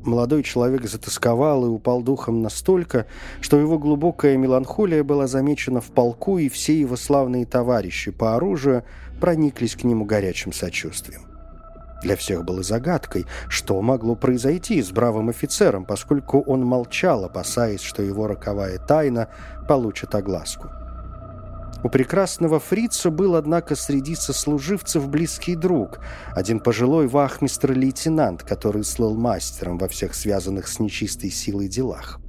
Молодой 0.05 0.43
человек 0.43 0.85
затасковал 0.89 1.65
и 1.65 1.69
упал 1.69 2.03
духом 2.03 2.43
настолько, 2.43 3.07
что 3.41 3.59
его 3.59 3.79
глубокая 3.79 4.37
меланхолия 4.37 5.05
была 5.05 5.29
замечена 5.29 5.81
в 5.81 5.93
полку, 5.93 6.39
и 6.39 6.49
все 6.49 6.79
его 6.79 6.97
славные 6.97 7.47
товарищи 7.47 8.11
по 8.11 8.35
оружию 8.35 8.85
прониклись 9.21 9.77
к 9.77 9.85
нему 9.85 10.05
горячим 10.05 10.53
сочувствием. 10.53 11.23
Для 12.03 12.17
всех 12.17 12.45
было 12.45 12.65
загадкой, 12.65 13.27
что 13.49 13.81
могло 13.81 14.17
произойти 14.17 14.83
с 14.83 14.91
бравым 14.91 15.29
офицером, 15.29 15.85
поскольку 15.85 16.41
он 16.41 16.65
молчал, 16.65 17.25
опасаясь, 17.25 17.81
что 17.81 18.03
его 18.03 18.27
роковая 18.27 18.79
тайна 18.79 19.29
получит 19.69 20.17
огласку. 20.17 20.69
У 21.85 21.89
прекрасного 21.89 22.61
фрица 22.61 23.11
был, 23.11 23.35
однако, 23.35 23.75
среди 23.75 24.15
сослуживцев 24.15 25.09
близкий 25.09 25.57
друг, 25.57 25.99
один 26.35 26.61
пожилой 26.61 27.09
вахмистр-лейтенант, 27.09 28.45
который 28.45 28.85
слыл 28.85 29.17
мастером 29.17 29.79
во 29.79 29.89
всех 29.89 30.15
связанных 30.15 30.69
с 30.69 30.79
нечистой 30.79 31.31
силой 31.31 31.67
делах. 31.67 32.21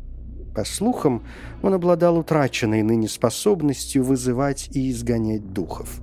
По 0.55 0.65
слухам, 0.65 1.23
он 1.61 1.73
обладал 1.73 2.17
утраченной 2.17 2.81
ныне 2.81 3.07
способностью 3.07 4.03
вызывать 4.03 4.69
и 4.75 4.89
изгонять 4.89 5.53
духов. 5.53 6.01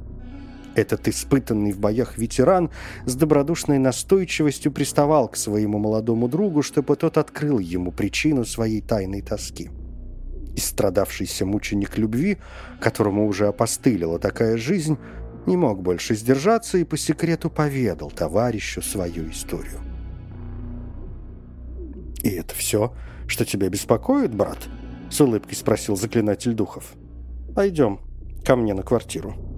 Этот 0.77 1.09
испытанный 1.09 1.73
в 1.73 1.81
боях 1.81 2.19
ветеран 2.19 2.71
с 3.05 3.17
добродушной 3.17 3.79
настойчивостью 3.79 4.71
приставал 4.71 5.29
к 5.29 5.37
своему 5.37 5.79
молодому 5.79 6.29
другу, 6.29 6.63
чтобы 6.63 6.95
тот 6.95 7.19
открыл 7.19 7.59
ему 7.59 7.91
причину 7.91 8.45
своей 8.45 8.81
тайной 8.81 9.23
тоски. 9.23 9.71
Истрадавшийся 10.57 11.47
мученик 11.47 11.99
любви, 11.99 12.39
которому 12.81 13.27
уже 13.27 13.47
опостылила 13.47 14.19
такая 14.19 14.57
жизнь, 14.57 14.99
не 15.47 15.57
мог 15.57 15.83
больше 15.83 16.15
сдержаться 16.15 16.79
и 16.79 16.85
по 16.85 16.97
секрету 16.97 17.51
поведал 17.51 18.11
товарищу 18.11 18.83
свою 18.83 19.31
историю. 19.31 19.81
«И 22.23 22.29
это 22.29 22.55
все, 22.55 22.95
что 23.27 23.45
тебя 23.45 23.69
беспокоит, 23.69 24.35
брат?»— 24.35 24.59
с 25.11 25.21
улыбкой 25.21 25.55
спросил 25.55 25.97
заклинатель 25.97 26.53
духов. 26.53 26.93
«Пойдем 27.55 28.01
ко 28.45 28.57
мне 28.57 28.75
на 28.75 28.83
квартиру». 28.83 29.50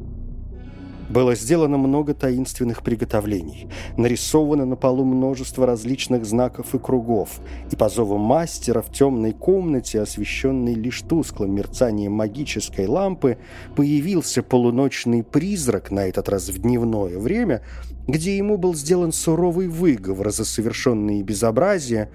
Было 1.12 1.35
сделано 1.35 1.77
много 1.77 2.14
таинственных 2.14 2.83
приготовлений. 2.83 3.68
Нарисовано 3.98 4.64
на 4.64 4.77
полу 4.77 5.05
множество 5.05 5.66
различных 5.66 6.25
знаков 6.25 6.75
и 6.75 6.79
кругов. 6.79 7.40
И 7.70 7.77
по 7.77 7.90
зову 7.90 8.16
мастера 8.16 8.81
в 8.81 8.90
темной 8.90 9.33
комнате, 9.33 10.01
освещенной 10.01 10.72
лишь 10.72 11.03
тусклым 11.03 11.55
мерцанием 11.55 12.12
магической 12.12 12.87
лампы, 12.87 13.37
появился 13.77 14.42
полуночный 14.42 15.22
призрак, 15.22 15.90
на 15.90 16.07
этот 16.07 16.31
раз 16.31 16.48
в 16.48 16.59
дневное 16.62 17.18
время, 17.18 17.62
где 18.09 18.38
ему 18.38 18.57
был 18.57 18.75
сделан 18.75 19.12
суровый 19.12 19.68
выговор 19.68 20.31
за 20.31 20.46
совершенные 20.46 21.22
безобразия, 21.22 22.11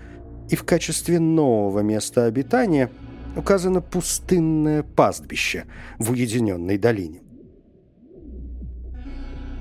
и 0.50 0.56
в 0.56 0.64
качестве 0.64 1.20
нового 1.20 1.82
места 1.82 2.26
обитания 2.26 2.90
указано 3.36 3.82
пустынное 3.82 4.82
пастбище 4.82 5.66
в 6.00 6.10
уединенной 6.10 6.80
долине. 6.80 7.27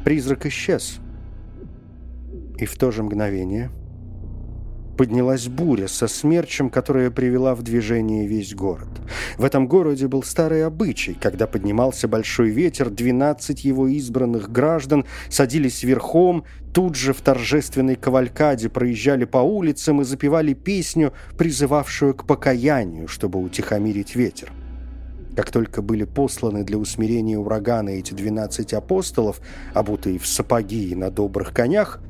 Призрак 0.06 0.46
исчез. 0.46 1.00
И 2.58 2.64
в 2.64 2.78
то 2.78 2.92
же 2.92 3.02
мгновение 3.02 3.72
поднялась 4.96 5.48
буря 5.48 5.88
со 5.88 6.06
смерчем, 6.06 6.70
которая 6.70 7.10
привела 7.10 7.56
в 7.56 7.64
движение 7.64 8.28
весь 8.28 8.54
город. 8.54 8.86
В 9.36 9.44
этом 9.44 9.66
городе 9.66 10.06
был 10.06 10.22
старый 10.22 10.64
обычай. 10.64 11.18
Когда 11.20 11.48
поднимался 11.48 12.06
большой 12.06 12.50
ветер, 12.50 12.88
12 12.88 13.64
его 13.64 13.88
избранных 13.88 14.52
граждан 14.52 15.04
садились 15.28 15.82
верхом, 15.82 16.44
тут 16.72 16.94
же 16.94 17.12
в 17.12 17.20
торжественной 17.20 17.96
кавалькаде 17.96 18.68
проезжали 18.68 19.24
по 19.24 19.38
улицам 19.38 20.02
и 20.02 20.04
запевали 20.04 20.52
песню, 20.52 21.14
призывавшую 21.36 22.14
к 22.14 22.28
покаянию, 22.28 23.08
чтобы 23.08 23.40
утихомирить 23.40 24.14
ветер. 24.14 24.52
Как 25.36 25.50
только 25.50 25.82
были 25.82 26.04
посланы 26.04 26.64
для 26.64 26.78
усмирения 26.78 27.36
урагана 27.36 27.90
эти 27.90 28.14
двенадцать 28.14 28.72
апостолов, 28.72 29.40
обутые 29.74 30.18
в 30.18 30.26
сапоги 30.26 30.88
и 30.88 30.94
на 30.94 31.10
добрых 31.10 31.52
конях, 31.52 32.00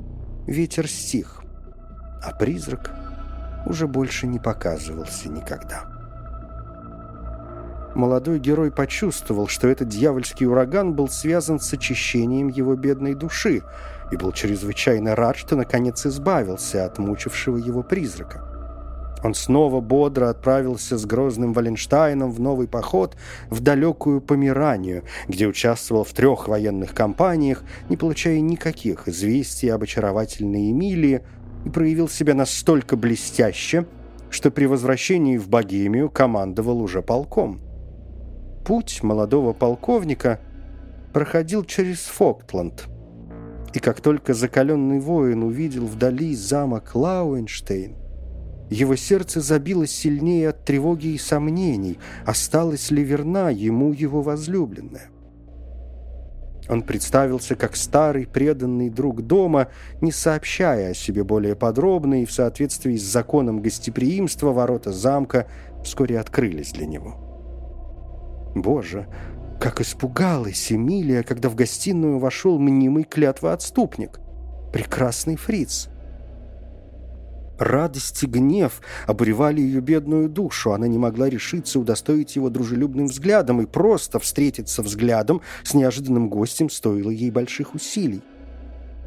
ветер 0.46 0.86
стих, 0.86 1.42
а 2.22 2.32
призрак 2.32 2.94
уже 3.66 3.88
больше 3.88 4.28
не 4.28 4.38
показывался 4.38 5.28
никогда. 5.28 5.84
Молодой 7.96 8.38
герой 8.38 8.70
почувствовал, 8.70 9.48
что 9.48 9.66
этот 9.66 9.88
дьявольский 9.88 10.46
ураган 10.46 10.94
был 10.94 11.08
связан 11.08 11.58
с 11.58 11.72
очищением 11.72 12.46
его 12.48 12.76
бедной 12.76 13.14
души 13.14 13.62
и 14.12 14.16
был 14.16 14.30
чрезвычайно 14.30 15.16
рад, 15.16 15.36
что 15.36 15.56
наконец 15.56 16.06
избавился 16.06 16.84
от 16.84 16.98
мучившего 16.98 17.56
его 17.56 17.82
призрака. 17.82 18.55
Он 19.22 19.34
снова 19.34 19.80
бодро 19.80 20.28
отправился 20.28 20.98
с 20.98 21.06
грозным 21.06 21.52
Валенштайном 21.52 22.30
в 22.30 22.40
новый 22.40 22.68
поход 22.68 23.16
в 23.50 23.60
далекую 23.60 24.20
Померанию, 24.20 25.04
где 25.26 25.46
участвовал 25.46 26.04
в 26.04 26.12
трех 26.12 26.48
военных 26.48 26.94
кампаниях, 26.94 27.64
не 27.88 27.96
получая 27.96 28.40
никаких 28.40 29.08
известий 29.08 29.68
об 29.68 29.82
очаровательной 29.82 30.70
Эмилии, 30.70 31.22
и 31.64 31.70
проявил 31.70 32.08
себя 32.08 32.34
настолько 32.34 32.96
блестяще, 32.96 33.86
что 34.30 34.50
при 34.50 34.66
возвращении 34.66 35.38
в 35.38 35.48
Богемию 35.48 36.10
командовал 36.10 36.80
уже 36.80 37.02
полком. 37.02 37.60
Путь 38.64 39.02
молодого 39.02 39.52
полковника 39.52 40.40
проходил 41.12 41.64
через 41.64 42.00
Фоктланд, 42.00 42.86
и 43.72 43.78
как 43.78 44.00
только 44.00 44.34
закаленный 44.34 45.00
воин 45.00 45.42
увидел 45.42 45.86
вдали 45.86 46.34
замок 46.34 46.94
Лауэнштейн, 46.94 47.96
его 48.70 48.96
сердце 48.96 49.40
забилось 49.40 49.92
сильнее 49.92 50.50
от 50.50 50.64
тревоги 50.64 51.08
и 51.08 51.18
сомнений, 51.18 51.98
осталась 52.24 52.90
ли 52.90 53.04
верна 53.04 53.50
ему 53.50 53.92
его 53.92 54.22
возлюбленная. 54.22 55.10
Он 56.68 56.82
представился 56.82 57.54
как 57.54 57.76
старый 57.76 58.26
преданный 58.26 58.90
друг 58.90 59.22
дома, 59.22 59.68
не 60.00 60.10
сообщая 60.10 60.90
о 60.90 60.94
себе 60.94 61.22
более 61.22 61.54
подробно, 61.54 62.22
и 62.22 62.26
в 62.26 62.32
соответствии 62.32 62.96
с 62.96 63.04
законом 63.04 63.62
гостеприимства 63.62 64.52
ворота 64.52 64.92
замка 64.92 65.46
вскоре 65.84 66.18
открылись 66.18 66.72
для 66.72 66.86
него. 66.86 67.22
Боже, 68.56 69.06
как 69.60 69.80
испугалась 69.80 70.72
Эмилия, 70.72 71.22
когда 71.22 71.48
в 71.48 71.54
гостиную 71.54 72.18
вошел 72.18 72.58
мнимый 72.58 73.04
клятвоотступник. 73.04 74.20
Прекрасный 74.72 75.36
фриц. 75.36 75.88
Радость 77.58 78.22
и 78.22 78.26
гнев 78.26 78.80
обуревали 79.06 79.60
ее 79.60 79.80
бедную 79.80 80.28
душу. 80.28 80.72
Она 80.72 80.86
не 80.86 80.98
могла 80.98 81.28
решиться 81.28 81.80
удостоить 81.80 82.36
его 82.36 82.50
дружелюбным 82.50 83.06
взглядом, 83.06 83.62
и 83.62 83.66
просто 83.66 84.18
встретиться 84.18 84.82
взглядом 84.82 85.40
с 85.64 85.74
неожиданным 85.74 86.28
гостем 86.28 86.68
стоило 86.68 87.10
ей 87.10 87.30
больших 87.30 87.74
усилий. 87.74 88.22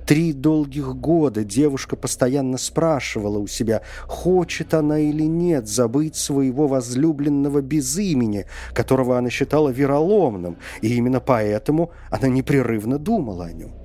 Три 0.10 0.34
долгих 0.34 0.96
года 0.96 1.44
девушка 1.44 1.96
постоянно 1.96 2.58
спрашивала 2.58 3.38
у 3.38 3.46
себя, 3.46 3.84
хочет 4.08 4.74
она 4.74 4.98
или 4.98 5.22
нет 5.22 5.68
забыть 5.68 6.16
своего 6.16 6.68
возлюбленного 6.68 7.62
без 7.62 7.96
имени, 8.00 8.48
которого 8.74 9.20
она 9.20 9.30
считала 9.30 9.70
вероломным, 9.70 10.58
и 10.82 10.96
именно 10.96 11.20
поэтому 11.20 11.92
она 12.10 12.28
непрерывно 12.28 12.98
думала 12.98 13.46
о 13.46 13.52
нем. 13.52 13.79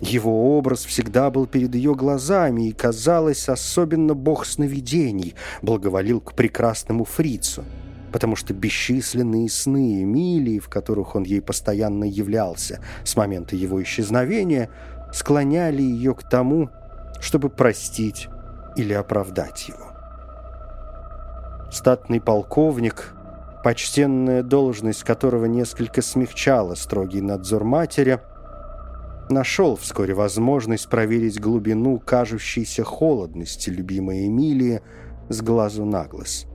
Его 0.00 0.56
образ 0.56 0.86
всегда 0.86 1.30
был 1.30 1.46
перед 1.46 1.74
ее 1.74 1.94
глазами, 1.94 2.68
и, 2.68 2.72
казалось, 2.72 3.48
особенно 3.50 4.14
бог 4.14 4.46
сновидений 4.46 5.34
благоволил 5.60 6.22
к 6.22 6.32
прекрасному 6.32 7.04
фрицу, 7.04 7.64
потому 8.10 8.34
что 8.34 8.54
бесчисленные 8.54 9.50
сны 9.50 10.02
Эмилии, 10.02 10.58
в 10.58 10.70
которых 10.70 11.16
он 11.16 11.24
ей 11.24 11.42
постоянно 11.42 12.04
являлся 12.04 12.80
с 13.04 13.14
момента 13.14 13.56
его 13.56 13.82
исчезновения, 13.82 14.70
склоняли 15.12 15.82
ее 15.82 16.14
к 16.14 16.22
тому, 16.22 16.70
чтобы 17.20 17.50
простить 17.50 18.28
или 18.76 18.94
оправдать 18.94 19.68
его. 19.68 19.92
Статный 21.70 22.22
полковник, 22.22 23.12
почтенная 23.62 24.42
должность 24.42 25.04
которого 25.04 25.44
несколько 25.44 26.00
смягчала 26.00 26.74
строгий 26.74 27.20
надзор 27.20 27.64
матери– 27.64 28.18
нашел 29.30 29.76
вскоре 29.76 30.14
возможность 30.14 30.88
проверить 30.88 31.40
глубину 31.40 31.98
кажущейся 31.98 32.84
холодности 32.84 33.70
любимой 33.70 34.26
Эмилии 34.26 34.80
с 35.28 35.40
глазу 35.42 35.84
на 35.84 36.04
глаз. 36.04 36.46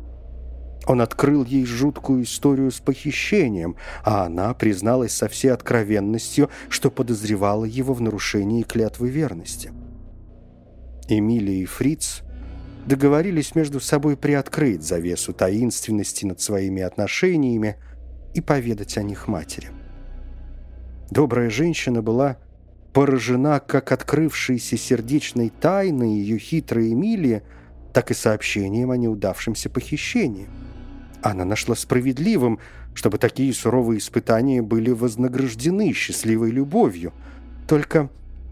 Он 0.88 1.02
открыл 1.02 1.44
ей 1.44 1.66
жуткую 1.66 2.24
историю 2.24 2.72
с 2.72 2.80
похищением, 2.80 3.76
а 4.04 4.26
она 4.26 4.54
призналась 4.54 5.14
со 5.14 5.28
всей 5.28 5.50
откровенностью, 5.50 6.50
что 6.70 6.92
подозревала 6.92 7.66
его 7.66 7.94
в 7.94 8.02
нарушении 8.02 8.64
клятвы 8.64 9.10
верности. 9.10 9.72
Эмилия 11.08 11.62
и 11.62 11.66
Фриц 11.66 12.22
договорились 12.86 13.56
между 13.56 13.80
собой 13.80 14.16
приоткрыть 14.16 14.84
завесу 14.84 15.34
таинственности 15.34 16.26
над 16.26 16.40
своими 16.40 16.84
отношениями 16.84 17.78
и 18.34 18.42
поведать 18.42 18.98
о 18.98 19.04
них 19.04 19.28
матери. 19.28 19.70
Добрая 21.10 21.50
женщина 21.50 22.02
была 22.02 22.38
поражена 22.96 23.60
как 23.60 23.92
открывшейся 23.92 24.78
сердечной 24.78 25.50
тайной 25.50 26.14
ее 26.14 26.40
хитрой 26.40 26.94
Эмилии, 26.94 27.44
так 27.94 28.10
и 28.10 28.14
сообщением 28.14 28.90
о 28.90 28.96
неудавшемся 28.96 29.70
похищении. 29.70 30.48
Она 31.22 31.44
нашла 31.44 31.76
справедливым, 31.76 32.58
чтобы 32.94 33.18
такие 33.18 33.54
суровые 33.54 33.98
испытания 33.98 34.62
были 34.62 34.92
вознаграждены 34.92 35.92
счастливой 35.92 36.52
любовью, 36.52 37.12
только 37.68 38.10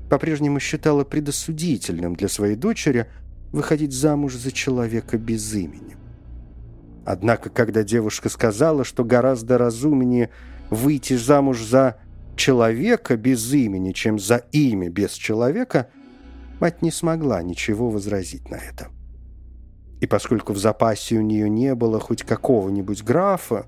по-прежнему 0.10 0.60
считала 0.60 1.06
предосудительным 1.06 2.14
для 2.14 2.28
своей 2.28 2.58
дочери 2.58 3.06
выходить 3.54 3.94
замуж 3.94 4.36
за 4.36 4.52
человека 4.52 5.18
без 5.18 5.54
имени. 5.54 5.96
Однако, 7.06 7.50
когда 7.50 7.84
девушка 7.84 8.28
сказала, 8.28 8.84
что 8.84 9.06
гораздо 9.06 9.58
разумнее 9.58 10.32
выйти 10.70 11.16
замуж 11.16 11.64
за 11.64 11.96
человека 12.36 13.18
без 13.18 13.54
имени, 13.54 13.92
чем 13.92 14.20
за 14.20 14.38
имя 14.52 14.90
без 14.90 15.12
человека, 15.12 15.90
мать 16.60 16.82
не 16.82 16.92
смогла 16.92 17.42
ничего 17.44 17.90
возразить 17.90 18.50
на 18.50 18.56
это. 18.56 18.90
И 20.02 20.08
поскольку 20.08 20.54
в 20.54 20.58
запасе 20.58 21.18
у 21.18 21.22
нее 21.22 21.50
не 21.50 21.76
было 21.76 22.00
хоть 22.00 22.24
какого-нибудь 22.24 23.04
графа, 23.04 23.68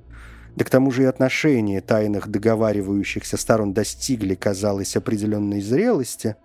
да 0.56 0.66
к 0.66 0.70
тому 0.70 0.92
же 0.92 1.04
и 1.04 1.06
отношения 1.06 1.82
тайных 1.82 2.28
договаривающихся 2.28 3.38
сторон 3.38 3.74
достигли, 3.74 4.36
казалось, 4.36 4.96
определенной 4.96 5.62
зрелости, 5.62 6.36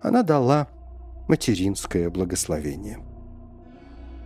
она 0.00 0.22
дала 0.22 0.68
материнское 1.28 2.10
благословение. 2.10 2.98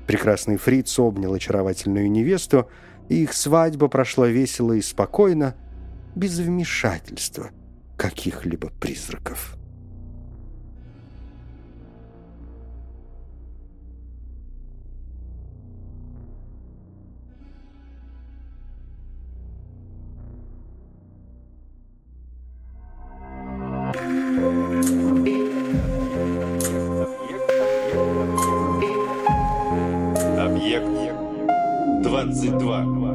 Прекрасный 0.07 0.57
фриц 0.57 0.99
обнял 0.99 1.33
очаровательную 1.33 2.11
невесту, 2.11 2.68
и 3.09 3.22
их 3.22 3.33
свадьба 3.33 3.89
прошла 3.89 4.28
весело 4.28 4.72
и 4.72 4.80
спокойно, 4.80 5.55
без 6.15 6.39
вмешательства 6.39 7.51
каких-либо 7.97 8.71
призраков. 8.81 9.57
Объект 30.39 31.13
22. 32.03 33.12